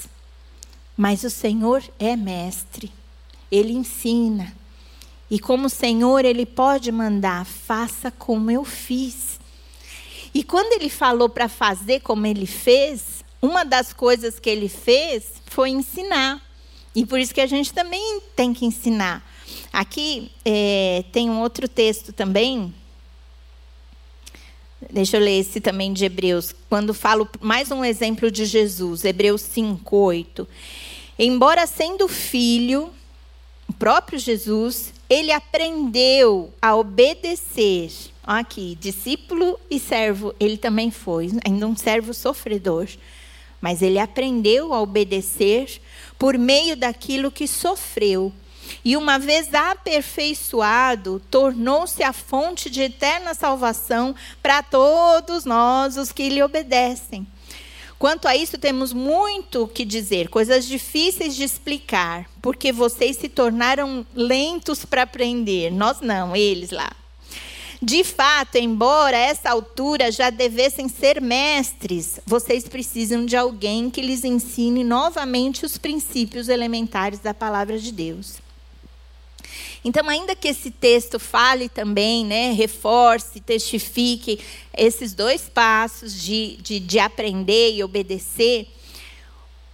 [0.95, 2.91] Mas o Senhor é mestre,
[3.51, 4.53] Ele ensina.
[5.29, 9.39] E como Senhor, Ele pode mandar, faça como eu fiz.
[10.33, 15.41] E quando Ele falou para fazer como Ele fez, uma das coisas que Ele fez
[15.47, 16.41] foi ensinar.
[16.95, 19.23] E por isso que a gente também tem que ensinar.
[19.71, 22.73] Aqui é, tem um outro texto também.
[24.91, 26.53] Deixa eu ler esse também de Hebreus.
[26.69, 30.47] Quando falo mais um exemplo de Jesus, Hebreus 5, 8.
[31.17, 32.89] Embora sendo filho,
[33.67, 37.91] o próprio Jesus, ele aprendeu a obedecer.
[38.25, 42.87] Aqui, discípulo e servo, ele também foi, ainda um servo sofredor.
[43.61, 45.81] Mas ele aprendeu a obedecer
[46.17, 48.31] por meio daquilo que sofreu.
[48.83, 56.29] E uma vez aperfeiçoado, tornou-se a fonte de eterna salvação para todos nós os que
[56.29, 57.27] lhe obedecem.
[58.03, 64.05] Quanto a isso, temos muito que dizer, coisas difíceis de explicar, porque vocês se tornaram
[64.13, 65.71] lentos para aprender.
[65.71, 66.91] Nós não, eles lá.
[67.81, 74.01] De fato, embora a essa altura já devessem ser mestres, vocês precisam de alguém que
[74.01, 78.42] lhes ensine novamente os princípios elementares da palavra de Deus.
[79.83, 84.39] Então, ainda que esse texto fale também, né, reforce, testifique
[84.75, 88.67] esses dois passos de, de, de aprender e obedecer,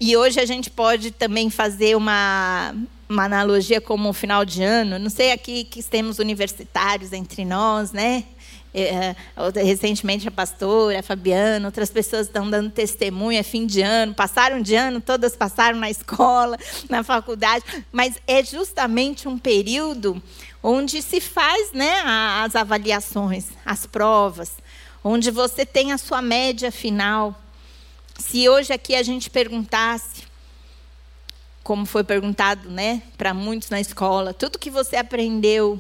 [0.01, 2.73] e hoje a gente pode também fazer uma,
[3.09, 4.97] uma analogia como o final de ano.
[4.97, 8.23] Não sei aqui que temos universitários entre nós, né?
[8.71, 9.15] É,
[9.63, 14.61] recentemente a pastora, a Fabiana, outras pessoas estão dando testemunho, é fim de ano, passaram
[14.61, 16.55] de ano, todas passaram na escola,
[16.87, 20.21] na faculdade, mas é justamente um período
[20.61, 22.01] onde se faz né,
[22.43, 24.51] as avaliações, as provas,
[25.03, 27.39] onde você tem a sua média final.
[28.19, 30.23] Se hoje aqui a gente perguntasse,
[31.63, 35.79] como foi perguntado né, para muitos na escola, tudo que você aprendeu,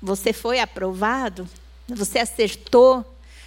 [0.00, 1.48] você foi aprovado?
[1.88, 3.04] Você acertou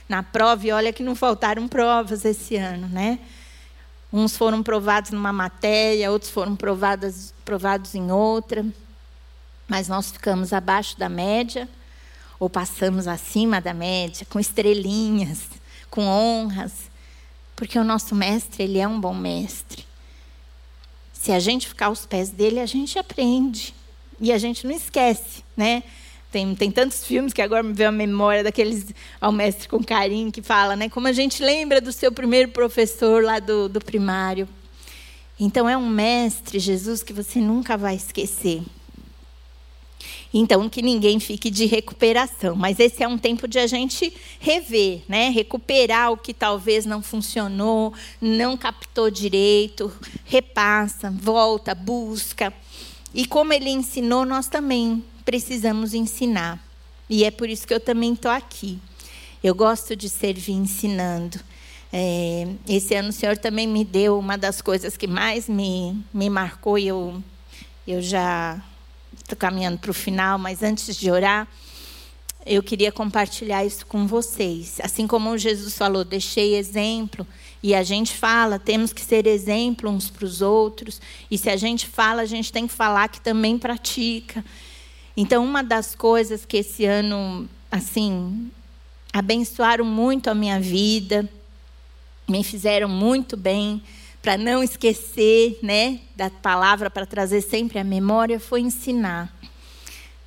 [0.07, 3.19] na prova e olha que não faltaram provas esse ano, né?
[4.11, 8.65] Uns foram provados numa matéria, outros foram provados, provados em outra.
[9.67, 11.67] Mas nós ficamos abaixo da média
[12.39, 15.47] ou passamos acima da média, com estrelinhas,
[15.89, 16.89] com honras,
[17.55, 19.85] porque o nosso mestre, ele é um bom mestre.
[21.11, 23.73] Se a gente ficar aos pés dele, a gente aprende.
[24.19, 25.83] E a gente não esquece, né?
[26.37, 30.31] Tem, tem tantos filmes que agora me veio a memória daqueles ao mestre com carinho
[30.31, 30.87] que fala, né?
[30.87, 34.47] Como a gente lembra do seu primeiro professor lá do, do primário.
[35.39, 38.61] Então é um mestre, Jesus, que você nunca vai esquecer.
[40.31, 42.55] Então, que ninguém fique de recuperação.
[42.55, 45.29] Mas esse é um tempo de a gente rever, né?
[45.29, 49.91] recuperar o que talvez não funcionou, não captou direito,
[50.23, 52.53] repassa, volta, busca.
[53.11, 56.57] E como ele ensinou, nós também precisamos ensinar.
[57.09, 58.79] E é por isso que eu também estou aqui.
[59.43, 61.37] Eu gosto de servir ensinando.
[61.91, 66.29] É, esse ano o Senhor também me deu uma das coisas que mais me, me
[66.29, 67.21] marcou, e eu,
[67.85, 68.63] eu já
[69.19, 71.45] estou caminhando para o final, mas antes de orar,
[72.45, 74.79] eu queria compartilhar isso com vocês.
[74.81, 77.27] Assim como Jesus falou, deixei exemplo,
[77.61, 81.57] e a gente fala, temos que ser exemplo uns para os outros, e se a
[81.57, 84.41] gente fala, a gente tem que falar que também pratica.
[85.19, 88.51] Então, uma das coisas que esse ano, assim,
[89.11, 91.27] abençoaram muito a minha vida,
[92.29, 93.81] me fizeram muito bem,
[94.21, 99.33] para não esquecer, né, da palavra, para trazer sempre a memória, foi ensinar.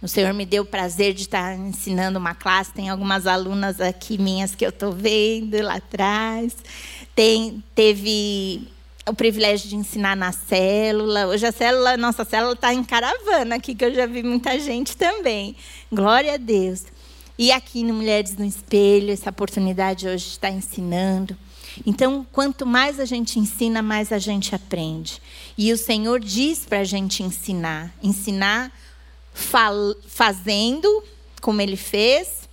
[0.02, 2.72] O Senhor me deu o prazer de estar ensinando uma classe.
[2.72, 6.56] Tem algumas alunas aqui minhas que eu estou vendo lá atrás.
[7.14, 8.66] Tem, teve
[9.10, 11.26] o privilégio de ensinar na célula.
[11.26, 14.96] Hoje a célula, nossa célula está em caravana aqui, que eu já vi muita gente
[14.96, 15.56] também.
[15.92, 16.84] Glória a Deus.
[17.36, 21.36] E aqui no Mulheres no Espelho, essa oportunidade hoje está ensinando.
[21.84, 25.20] Então, quanto mais a gente ensina, mais a gente aprende.
[25.58, 27.92] E o Senhor diz para a gente ensinar.
[28.00, 28.72] Ensinar
[30.06, 31.02] fazendo
[31.40, 32.48] como Ele fez,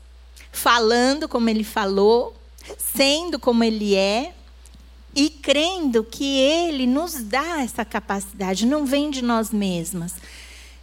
[0.52, 2.36] falando como Ele falou,
[2.80, 4.34] sendo como Ele é
[5.18, 10.14] e crendo que Ele nos dá essa capacidade, não vem de nós mesmas.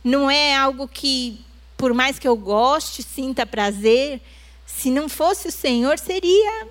[0.03, 1.39] Não é algo que
[1.77, 4.21] por mais que eu goste, sinta prazer,
[4.67, 6.67] se não fosse o Senhor, seria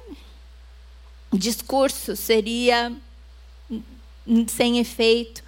[1.32, 2.92] discurso, seria
[4.48, 5.42] sem efeito.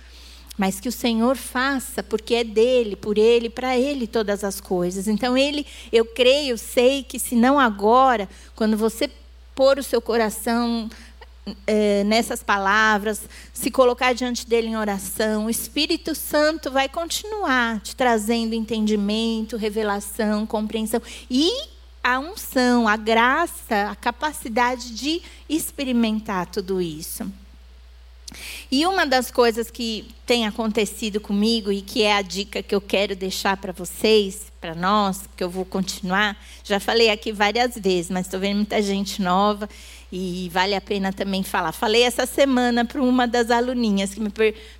[0.57, 5.05] Mas que o Senhor faça, porque é dele, por ele, para ele todas as coisas.
[5.05, 9.09] Então, ele, eu creio, sei que se não agora, quando você
[9.53, 10.89] pôr o seu coração
[11.67, 13.21] é, nessas palavras,
[13.53, 20.45] se colocar diante dele em oração, o Espírito Santo vai continuar te trazendo entendimento, revelação,
[20.45, 21.51] compreensão e
[22.03, 27.31] a unção, a graça, a capacidade de experimentar tudo isso.
[28.71, 32.81] E uma das coisas que tem acontecido comigo e que é a dica que eu
[32.81, 38.09] quero deixar para vocês, para nós, que eu vou continuar, já falei aqui várias vezes,
[38.09, 39.69] mas estou vendo muita gente nova
[40.17, 41.73] e vale a pena também falar.
[41.73, 44.31] Falei essa semana para uma das aluninhas que me,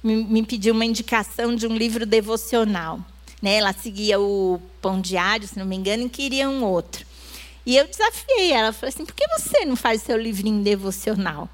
[0.01, 2.99] me, me, pediu uma indicação de um livro devocional.
[3.41, 3.55] Né?
[3.55, 7.05] Ela seguia o Pão Diário, se não me engano, e queria um outro.
[7.65, 11.49] E eu desafiei ela, falei assim: por que você não faz seu livrinho devocional?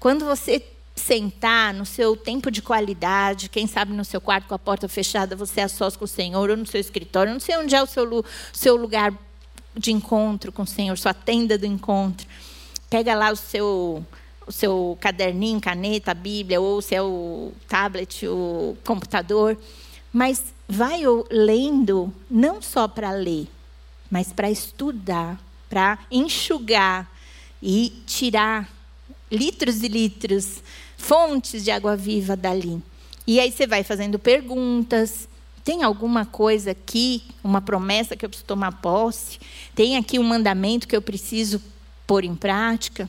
[0.00, 0.64] Quando você
[0.96, 5.36] sentar no seu tempo de qualidade, quem sabe no seu quarto com a porta fechada,
[5.36, 7.86] você é sós com o Senhor, ou no seu escritório, não sei onde é o
[7.86, 9.12] seu, seu lugar
[9.76, 12.26] de encontro com o Senhor, sua tenda do encontro.
[12.92, 14.04] Pega lá o seu,
[14.46, 19.56] o seu caderninho, caneta, Bíblia, ou se é o tablet, o computador.
[20.12, 23.48] Mas vai lendo, não só para ler,
[24.10, 25.40] mas para estudar,
[25.70, 27.10] para enxugar
[27.62, 28.70] e tirar
[29.30, 30.62] litros e litros,
[30.98, 32.78] fontes de água viva dali.
[33.26, 35.26] E aí você vai fazendo perguntas.
[35.64, 39.38] Tem alguma coisa aqui, uma promessa que eu preciso tomar posse?
[39.74, 41.58] Tem aqui um mandamento que eu preciso
[42.12, 43.08] pôr em prática?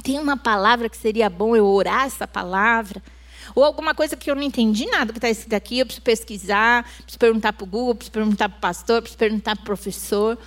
[0.00, 3.02] Tem uma palavra que seria bom eu orar essa palavra?
[3.52, 6.84] Ou alguma coisa que eu não entendi nada que está escrito aqui, eu preciso pesquisar,
[6.84, 10.38] preciso perguntar para o Google, preciso perguntar para o pastor, preciso perguntar para o professor.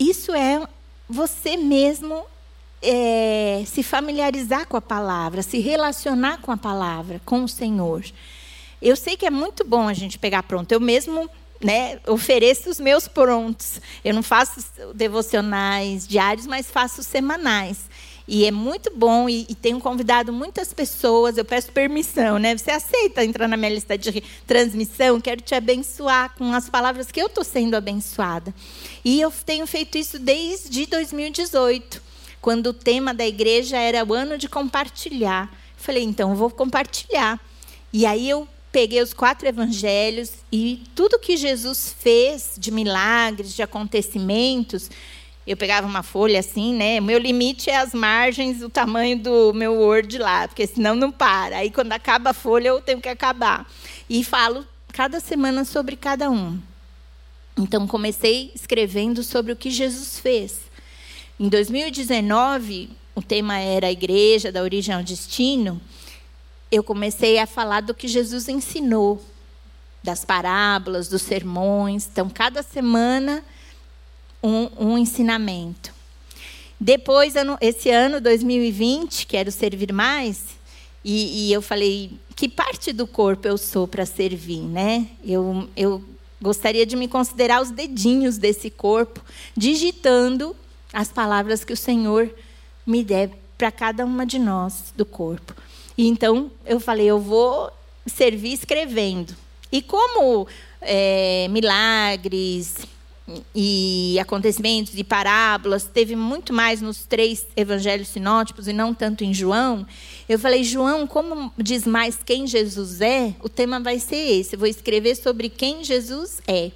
[0.00, 0.66] Isso é
[1.08, 2.24] você mesmo
[2.82, 8.04] é, se familiarizar com a palavra, se relacionar com a palavra, com o Senhor.
[8.80, 10.72] Eu sei que é muito bom a gente pegar pronto.
[10.72, 11.30] Eu mesmo
[11.62, 13.80] né, ofereço os meus prontos.
[14.04, 14.60] Eu não faço
[14.94, 17.90] devocionais diários, mas faço semanais.
[18.26, 21.36] E é muito bom e, e, tenho convidado muitas pessoas.
[21.36, 22.56] Eu peço permissão, né?
[22.56, 25.20] Você aceita entrar na minha lista de transmissão?
[25.20, 28.54] Quero te abençoar com as palavras que eu estou sendo abençoada.
[29.04, 32.00] E eu tenho feito isso desde 2018,
[32.40, 35.50] quando o tema da igreja era o ano de compartilhar.
[35.76, 37.40] Falei, então eu vou compartilhar.
[37.92, 43.62] E aí eu peguei os quatro evangelhos e tudo que Jesus fez de milagres, de
[43.62, 44.90] acontecimentos,
[45.46, 46.98] eu pegava uma folha assim, né?
[46.98, 51.58] Meu limite é as margens, o tamanho do meu Word lá, porque senão não para.
[51.58, 53.70] Aí quando acaba a folha, eu tenho que acabar.
[54.08, 56.58] E falo cada semana sobre cada um.
[57.58, 60.60] Então comecei escrevendo sobre o que Jesus fez.
[61.38, 65.80] Em 2019, o tema era a igreja, da origem ao destino
[66.72, 69.22] eu comecei a falar do que Jesus ensinou,
[70.02, 72.08] das parábolas, dos sermões.
[72.10, 73.44] Então, cada semana,
[74.42, 75.92] um, um ensinamento.
[76.80, 80.56] Depois, esse ano, 2020, quero servir mais,
[81.04, 85.08] e, e eu falei, que parte do corpo eu sou para servir, né?
[85.22, 86.02] Eu, eu
[86.40, 89.20] gostaria de me considerar os dedinhos desse corpo,
[89.54, 90.56] digitando
[90.92, 92.32] as palavras que o Senhor
[92.86, 95.54] me der para cada uma de nós do corpo.
[96.08, 97.70] Então eu falei, eu vou
[98.06, 99.34] servir escrevendo.
[99.70, 100.46] E como
[100.80, 102.76] é, milagres
[103.54, 109.32] e acontecimentos e parábolas teve muito mais nos três evangelhos sinóticos e não tanto em
[109.32, 109.86] João,
[110.28, 114.54] eu falei, João, como diz mais quem Jesus é, o tema vai ser esse.
[114.54, 116.70] Eu vou escrever sobre quem Jesus é.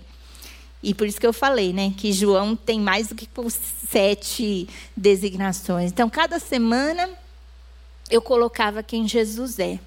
[0.83, 3.29] E por isso que eu falei, né, que João tem mais do que
[3.89, 5.91] sete designações.
[5.91, 7.09] Então, cada semana
[8.11, 9.79] eu colocava quem Jesus é.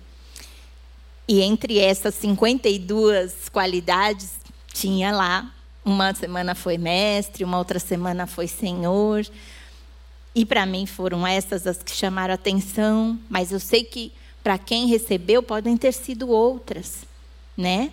[1.28, 4.32] E entre essas 52 qualidades,
[4.74, 5.54] tinha lá,
[5.86, 9.26] uma semana foi mestre, uma outra semana foi senhor.
[10.34, 14.12] E para mim foram essas as que chamaram atenção, mas eu sei que
[14.44, 17.04] para quem recebeu podem ter sido outras,
[17.56, 17.92] né?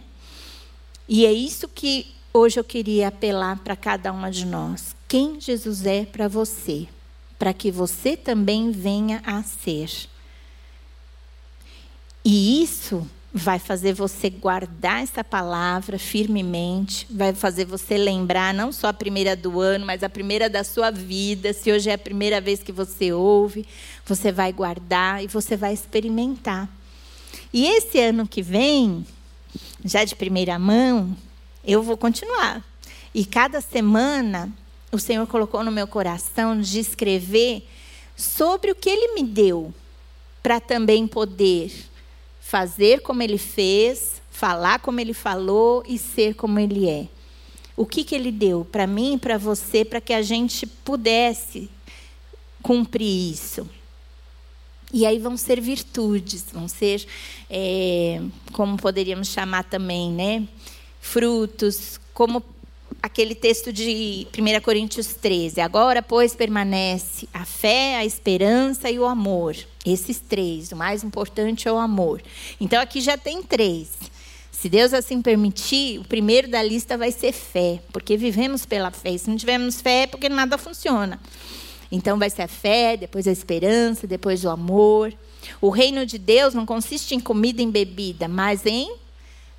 [1.09, 4.95] E é isso que hoje eu queria apelar para cada uma de nós.
[5.09, 6.89] Quem Jesus é para você,
[7.39, 9.91] para que você também venha a ser.
[12.29, 18.89] E isso vai fazer você guardar essa palavra firmemente, vai fazer você lembrar não só
[18.89, 21.53] a primeira do ano, mas a primeira da sua vida.
[21.53, 23.64] Se hoje é a primeira vez que você ouve,
[24.05, 26.68] você vai guardar e você vai experimentar.
[27.53, 29.07] E esse ano que vem,
[29.85, 31.16] já de primeira mão,
[31.64, 32.61] eu vou continuar.
[33.14, 34.53] E cada semana,
[34.91, 37.64] o Senhor colocou no meu coração de escrever
[38.16, 39.72] sobre o que Ele me deu,
[40.43, 41.70] para também poder
[42.47, 47.09] fazer como Ele fez, falar como Ele falou e ser como Ele é.
[47.77, 51.69] O que, que Ele deu para mim e para você, para que a gente pudesse
[52.63, 53.69] cumprir isso.
[54.93, 57.05] E aí vão ser virtudes, vão ser,
[57.51, 58.23] é,
[58.53, 60.47] como poderíamos chamar também, né?
[61.01, 62.41] Frutos, como
[63.07, 65.61] aquele texto de 1 Coríntios 13.
[65.61, 69.57] Agora, pois, permanece a fé, a esperança e o amor.
[69.85, 70.73] Esses três.
[70.73, 72.21] O mais importante é o amor.
[72.61, 73.93] Então, aqui já tem três.
[74.51, 79.17] Se Deus assim permitir, o primeiro da lista vai ser fé, porque vivemos pela fé.
[79.17, 81.21] Se não tivermos fé, é porque nada funciona.
[81.91, 85.15] Então, vai ser a fé, depois a esperança, depois o amor.
[85.61, 88.93] O reino de Deus não consiste em comida e bebida, mas em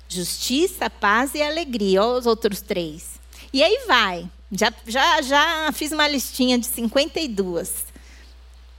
[0.06, 2.02] justiça, paz e alegria.
[2.02, 3.18] Olha os outros três.
[3.52, 4.28] E aí vai.
[4.50, 7.86] Já, já, já fiz uma listinha de 52.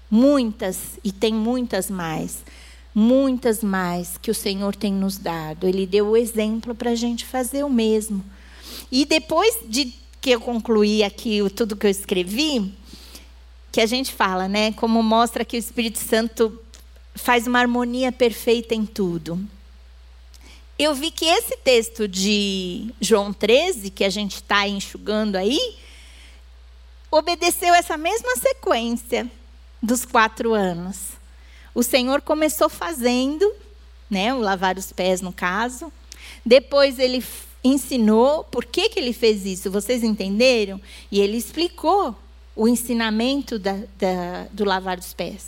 [0.10, 2.44] Muitas, e tem muitas mais.
[2.94, 5.68] Muitas mais que o Senhor tem nos dado.
[5.68, 8.24] Ele deu o exemplo para a gente fazer o mesmo.
[8.92, 12.74] E depois de que eu concluí aqui tudo que eu escrevi,
[13.72, 14.72] que a gente fala, né?
[14.74, 16.60] Como mostra que o Espírito Santo
[17.14, 19.40] faz uma harmonia perfeita em tudo
[20.80, 25.60] eu vi que esse texto de João 13, que a gente está enxugando aí,
[27.12, 29.30] obedeceu essa mesma sequência
[29.84, 31.10] dos quatro anos.
[31.76, 33.54] O Senhor começou fazendo,
[34.10, 35.92] né, o lavar os pés no caso.
[36.46, 37.22] Depois ele
[37.62, 39.70] ensinou por que, que ele fez isso.
[39.70, 40.80] Vocês entenderam?
[41.12, 42.16] E ele explicou
[42.56, 45.48] o ensinamento da, da, do lavar os pés.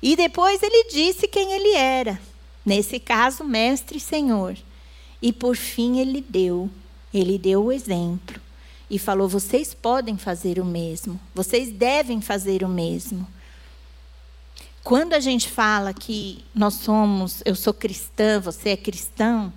[0.00, 2.31] E depois ele disse quem ele era.
[2.64, 4.56] Nesse caso, mestre e senhor.
[5.20, 6.70] E por fim ele deu,
[7.12, 8.40] ele deu o exemplo
[8.90, 13.26] e falou: vocês podem fazer o mesmo, vocês devem fazer o mesmo.
[14.84, 19.52] Quando a gente fala que nós somos, eu sou cristã, você é cristão,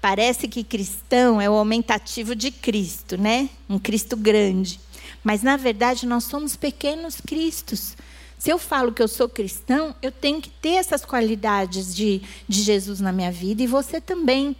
[0.00, 3.50] parece que cristão é o aumentativo de Cristo, né?
[3.68, 4.80] Um Cristo grande.
[5.22, 7.94] Mas na verdade nós somos pequenos cristos.
[8.42, 12.60] Se eu falo que eu sou cristão, eu tenho que ter essas qualidades de, de
[12.60, 14.56] Jesus na minha vida e você também.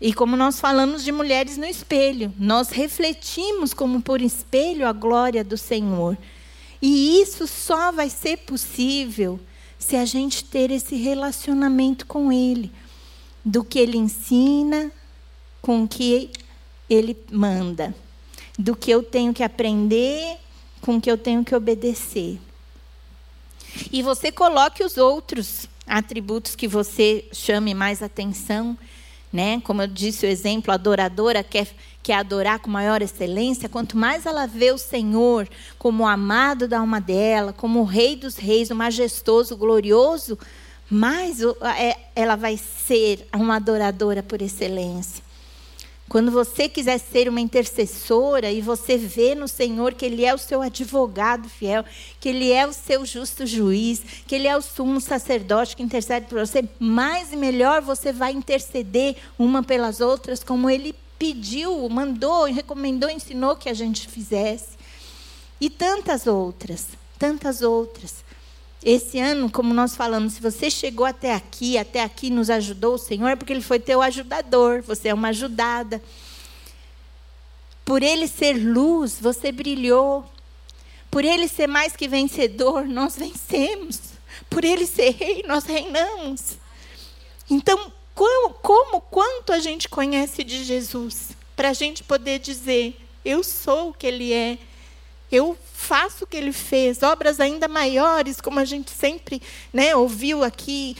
[0.00, 5.44] E como nós falamos de mulheres no espelho, nós refletimos como por espelho a glória
[5.44, 6.18] do Senhor.
[6.82, 9.38] E isso só vai ser possível
[9.78, 12.72] se a gente ter esse relacionamento com Ele,
[13.44, 14.90] do que Ele ensina,
[15.62, 16.32] com o que
[16.90, 17.94] Ele manda,
[18.58, 20.38] do que eu tenho que aprender,
[20.80, 22.40] com o que eu tenho que obedecer.
[23.92, 28.76] E você coloque os outros atributos que você chame mais atenção,
[29.32, 29.60] né?
[29.60, 31.68] Como eu disse o exemplo, a adoradora quer,
[32.02, 35.48] quer adorar com maior excelência, quanto mais ela vê o Senhor
[35.78, 40.38] como o amado da alma dela, como o rei dos reis, o majestoso, o glorioso,
[40.88, 41.40] mais
[41.78, 45.25] é, ela vai ser uma adoradora por excelência.
[46.08, 50.38] Quando você quiser ser uma intercessora e você vê no Senhor que Ele é o
[50.38, 51.84] seu advogado fiel,
[52.20, 56.26] que Ele é o seu justo juiz, que Ele é o sumo sacerdote que intercede
[56.26, 62.44] por você, mais e melhor você vai interceder uma pelas outras, como Ele pediu, mandou,
[62.44, 64.76] recomendou, ensinou que a gente fizesse.
[65.60, 66.86] E tantas outras,
[67.18, 68.25] tantas outras.
[68.88, 72.98] Esse ano, como nós falamos, se você chegou até aqui, até aqui nos ajudou o
[72.98, 76.00] Senhor, é porque Ele foi teu ajudador, você é uma ajudada.
[77.84, 80.24] Por Ele ser luz, você brilhou.
[81.10, 83.98] Por Ele ser mais que vencedor, nós vencemos.
[84.48, 86.56] Por Ele ser rei, nós reinamos.
[87.50, 91.30] Então, como, como quanto a gente conhece de Jesus?
[91.56, 94.58] Para a gente poder dizer, eu sou o que Ele é,
[95.32, 100.42] eu faço o que ele fez, obras ainda maiores, como a gente sempre né, ouviu
[100.42, 100.96] aqui,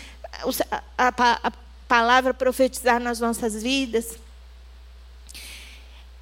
[0.98, 1.52] a, a, a
[1.88, 4.18] palavra profetizar nas nossas vidas.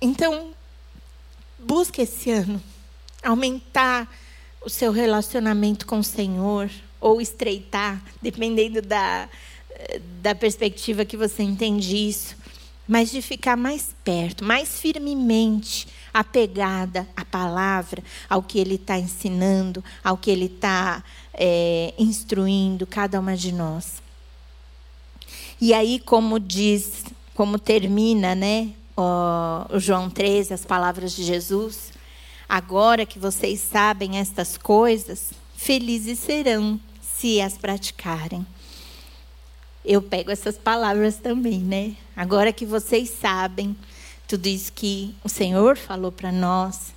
[0.00, 0.54] Então,
[1.58, 2.62] busque esse ano
[3.22, 4.08] aumentar
[4.64, 9.28] o seu relacionamento com o Senhor, ou estreitar, dependendo da,
[10.22, 12.36] da perspectiva que você entende isso,
[12.86, 18.00] mas de ficar mais perto, mais firmemente apegada à palavra,
[18.30, 21.02] ao que ele está ensinando, ao que ele está
[21.34, 24.00] é, instruindo cada uma de nós.
[25.60, 27.04] E aí, como diz,
[27.34, 31.92] como termina, né, o João 13, as palavras de Jesus,
[32.48, 38.46] agora que vocês sabem estas coisas, felizes serão se as praticarem.
[39.84, 41.94] Eu pego essas palavras também, né?
[42.16, 43.76] Agora que vocês sabem
[44.42, 46.92] isso que o Senhor falou para nós,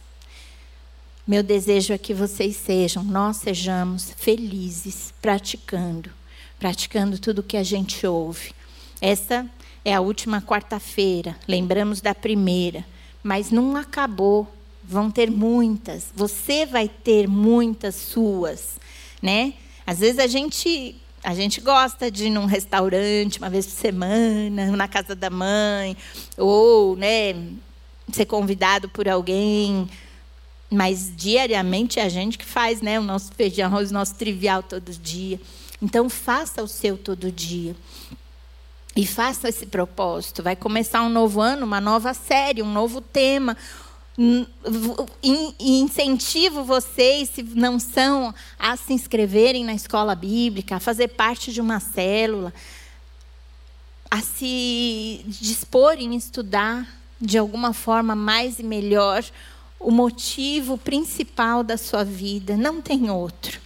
[1.27, 6.09] meu desejo é que vocês sejam, nós sejamos felizes praticando,
[6.57, 8.53] praticando tudo que a gente ouve.
[9.01, 9.45] Essa
[9.83, 12.85] é a última quarta-feira, lembramos da primeira,
[13.21, 14.47] mas não acabou.
[14.83, 18.79] Vão ter muitas, você vai ter muitas suas,
[19.21, 19.53] né?
[19.85, 20.95] Às vezes a gente
[21.27, 25.97] a gente gosta de ir num restaurante uma vez por semana, na casa da mãe,
[26.37, 27.35] ou, né,
[28.13, 29.89] ser convidado por alguém,
[30.71, 34.89] mas diariamente é a gente que faz, né, o nosso feijão, o nosso trivial todo
[34.89, 35.37] dia.
[35.81, 37.75] Então faça o seu todo dia.
[38.95, 40.41] E faça esse propósito.
[40.41, 43.57] Vai começar um novo ano, uma nova série, um novo tema.
[45.59, 51.61] Incentivo vocês, se não são, a se inscreverem na escola bíblica, a fazer parte de
[51.61, 52.51] uma célula,
[54.09, 56.87] a se disporem a estudar
[57.21, 59.23] de alguma forma mais e melhor
[59.79, 62.57] o motivo principal da sua vida.
[62.57, 63.59] Não tem outro.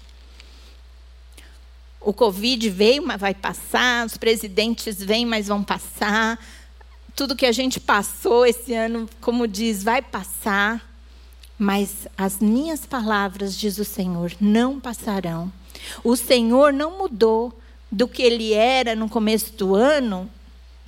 [1.99, 4.05] O Covid veio, mas vai passar.
[4.05, 6.39] Os presidentes vêm, mas vão passar.
[7.15, 10.89] Tudo que a gente passou esse ano, como diz, vai passar.
[11.57, 15.51] Mas as minhas palavras, diz o Senhor, não passarão.
[16.03, 17.57] O Senhor não mudou
[17.91, 20.29] do que ele era no começo do ano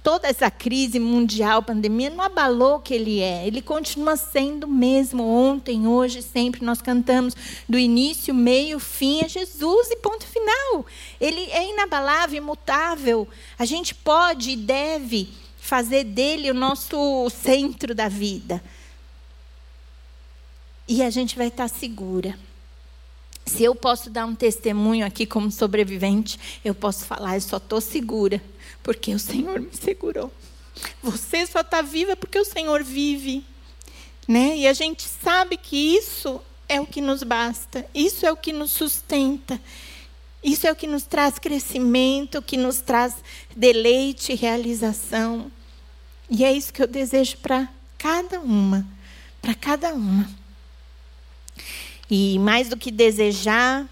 [0.03, 3.47] toda essa crise mundial, pandemia, não abalou o que ele é.
[3.47, 6.63] Ele continua sendo mesmo ontem, hoje, sempre.
[6.65, 7.33] Nós cantamos
[7.67, 10.85] do início, meio, fim, é Jesus e ponto final.
[11.21, 13.27] Ele é inabalável, imutável.
[13.57, 15.29] A gente pode e deve
[15.63, 18.61] fazer dele o nosso centro da vida.
[20.85, 22.37] E a gente vai estar segura.
[23.45, 27.79] Se eu posso dar um testemunho aqui como sobrevivente, eu posso falar, eu só estou
[27.79, 28.43] segura
[28.83, 30.29] porque o Senhor me segurou.
[31.01, 33.45] Você só está viva porque o Senhor vive.
[34.27, 34.57] Né?
[34.57, 38.51] E a gente sabe que isso é o que nos basta, isso é o que
[38.51, 39.59] nos sustenta,
[40.43, 43.15] isso é o que nos traz crescimento, que nos traz
[43.55, 45.51] deleite realização.
[46.29, 48.85] E é isso que eu desejo para cada uma,
[49.41, 50.29] para cada uma.
[52.09, 53.87] E mais do que desejar,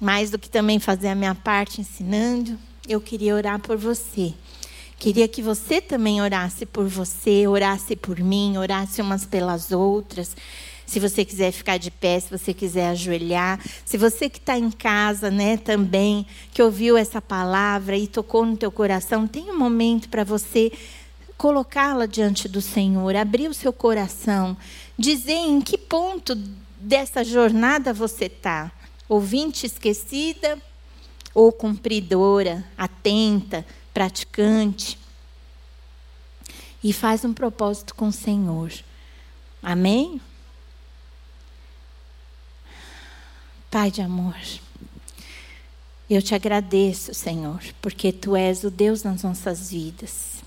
[0.00, 2.58] mais do que também fazer a minha parte ensinando,
[2.88, 4.34] eu queria orar por você.
[4.98, 10.36] Queria que você também orasse por você, orasse por mim, orasse umas pelas outras.
[10.90, 14.72] Se você quiser ficar de pé, se você quiser ajoelhar, se você que está em
[14.72, 20.08] casa, né, também que ouviu essa palavra e tocou no teu coração, tem um momento
[20.08, 20.72] para você
[21.36, 24.56] colocá-la diante do Senhor, abrir o seu coração,
[24.98, 26.34] dizer em que ponto
[26.80, 28.72] dessa jornada você está.
[29.08, 30.58] Ouvinte esquecida,
[31.32, 33.64] ou cumpridora, atenta,
[33.94, 34.98] praticante.
[36.82, 38.72] E faz um propósito com o Senhor.
[39.62, 40.20] Amém?
[43.70, 44.34] Pai de amor,
[46.08, 50.42] eu te agradeço, Senhor, porque tu és o Deus nas nossas vidas.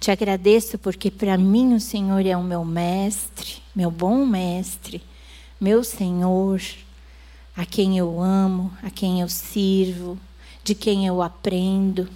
[0.00, 5.00] Te agradeço porque para mim o Senhor é o meu mestre, meu bom mestre,
[5.60, 6.60] meu Senhor
[7.56, 10.18] a quem eu amo, a quem eu sirvo,
[10.62, 12.08] de quem eu aprendo.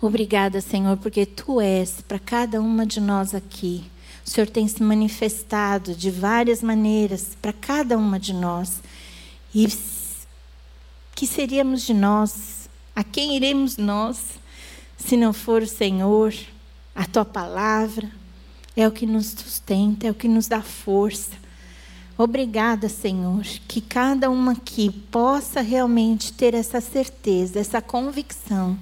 [0.00, 3.84] Obrigada, Senhor, porque tu és para cada uma de nós aqui.
[4.24, 8.80] O Senhor tem se manifestado de várias maneiras para cada uma de nós.
[9.54, 9.66] E
[11.14, 12.68] que seríamos de nós?
[12.94, 14.18] A quem iremos nós
[14.96, 16.34] se não for o Senhor,
[16.94, 18.10] a tua palavra?
[18.76, 21.42] É o que nos sustenta, é o que nos dá força.
[22.16, 28.78] Obrigada, Senhor, que cada uma aqui possa realmente ter essa certeza, essa convicção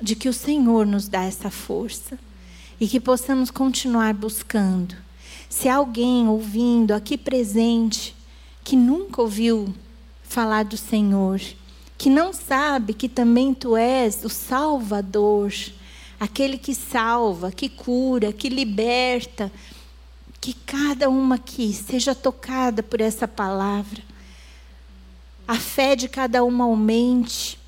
[0.00, 2.18] de que o Senhor nos dá essa força
[2.80, 4.94] e que possamos continuar buscando.
[5.48, 8.14] Se alguém ouvindo aqui presente
[8.62, 9.74] que nunca ouviu
[10.22, 11.40] falar do Senhor,
[11.96, 15.52] que não sabe que também tu és o Salvador,
[16.20, 19.50] aquele que salva, que cura, que liberta,
[20.40, 24.02] que cada uma aqui seja tocada por essa palavra.
[25.48, 27.58] A fé de cada uma aumente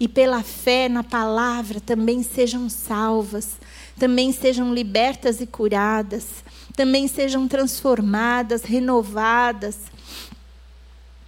[0.00, 3.56] e pela fé na palavra também sejam salvas,
[3.98, 6.44] também sejam libertas e curadas,
[6.76, 9.78] também sejam transformadas, renovadas.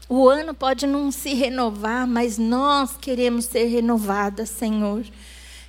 [0.09, 5.05] O ano pode não se renovar, mas nós queremos ser renovadas, Senhor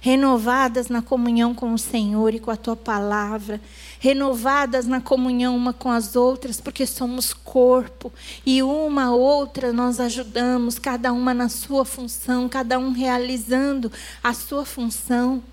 [0.02, 3.62] renovadas na comunhão com o Senhor e com a tua palavra,
[4.00, 8.12] renovadas na comunhão uma com as outras, porque somos corpo
[8.44, 13.92] e uma a outra nós ajudamos, cada uma na sua função, cada um realizando
[14.24, 15.44] a sua função.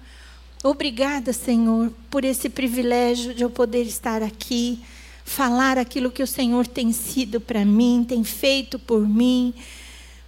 [0.63, 4.81] Obrigada, Senhor, por esse privilégio de eu poder estar aqui,
[5.25, 9.55] falar aquilo que o Senhor tem sido para mim, tem feito por mim,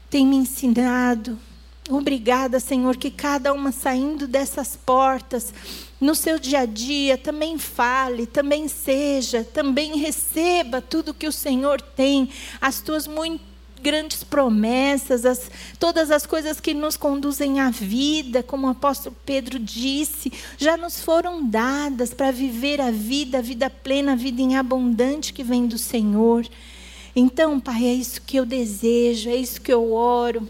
[0.09, 1.37] tem me ensinado.
[1.89, 5.53] Obrigada, Senhor, que cada uma saindo dessas portas,
[6.01, 11.81] no seu dia a dia, também fale, também seja, também receba tudo que o Senhor
[11.81, 13.50] tem, as tuas muito
[13.81, 19.59] grandes promessas, as, todas as coisas que nos conduzem à vida, como o apóstolo Pedro
[19.59, 24.57] disse, já nos foram dadas para viver a vida, a vida plena, a vida em
[24.57, 26.47] abundante que vem do Senhor.
[27.15, 30.49] Então, Pai, é isso que eu desejo, é isso que eu oro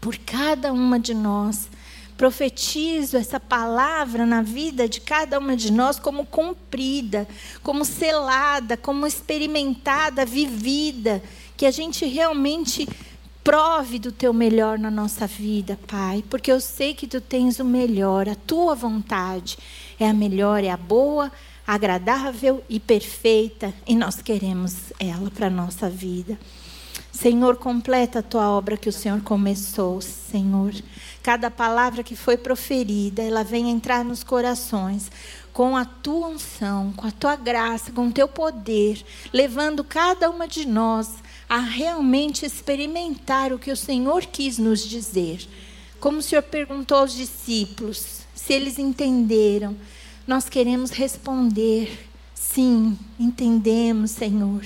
[0.00, 1.68] por cada uma de nós.
[2.16, 7.28] Profetizo essa palavra na vida de cada uma de nós como cumprida,
[7.62, 11.22] como selada, como experimentada, vivida
[11.56, 12.88] que a gente realmente
[13.42, 17.64] prove do teu melhor na nossa vida, Pai, porque eu sei que tu tens o
[17.64, 19.56] melhor, a tua vontade
[20.00, 21.30] é a melhor, é a boa,
[21.64, 26.36] agradável e perfeita, e nós queremos ela para a nossa vida.
[27.12, 30.74] Senhor, completa a tua obra que o Senhor começou, Senhor.
[31.22, 35.10] Cada palavra que foi proferida, ela vem entrar nos corações
[35.52, 39.02] com a tua unção, com a tua graça, com o teu poder,
[39.32, 41.08] levando cada uma de nós
[41.48, 45.46] a realmente experimentar o que o Senhor quis nos dizer.
[46.00, 49.76] Como o Senhor perguntou aos discípulos, se eles entenderam,
[50.26, 54.64] nós queremos responder: sim, entendemos, Senhor.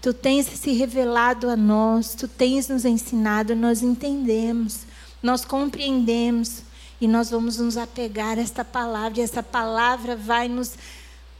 [0.00, 4.80] Tu tens se revelado a nós, tu tens nos ensinado, nós entendemos,
[5.22, 6.62] nós compreendemos
[7.00, 10.74] e nós vamos nos apegar a esta palavra, e essa palavra vai nos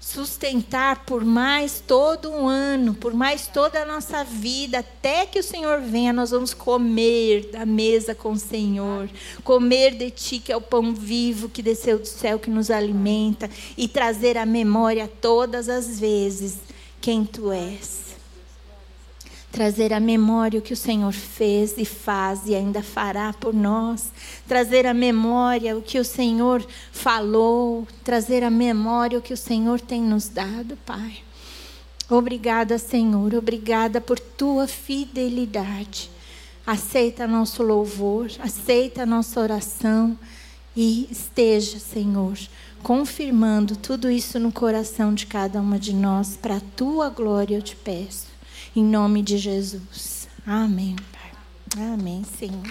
[0.09, 5.43] sustentar por mais todo um ano, por mais toda a nossa vida, até que o
[5.43, 9.07] Senhor venha, nós vamos comer da mesa com o Senhor,
[9.45, 13.51] comer de Ti, que é o pão vivo que desceu do céu, que nos alimenta,
[13.77, 16.57] e trazer à memória todas as vezes
[17.03, 18.08] quem Tu és
[19.59, 24.13] trazer à memória o que o Senhor fez e faz e ainda fará por nós,
[24.47, 29.81] trazer à memória o que o Senhor falou, trazer à memória o que o Senhor
[29.81, 31.25] tem nos dado, Pai.
[32.09, 36.09] Obrigada, Senhor, obrigada por tua fidelidade.
[36.65, 40.17] Aceita nosso louvor, aceita nossa oração
[40.77, 42.39] e esteja, Senhor,
[42.81, 47.63] confirmando tudo isso no coração de cada uma de nós, para a tua glória eu
[47.63, 48.28] te peço.
[48.79, 50.29] Em nome de Jesus.
[50.47, 51.85] Amém, Pai.
[51.93, 52.63] Amém, Senhor.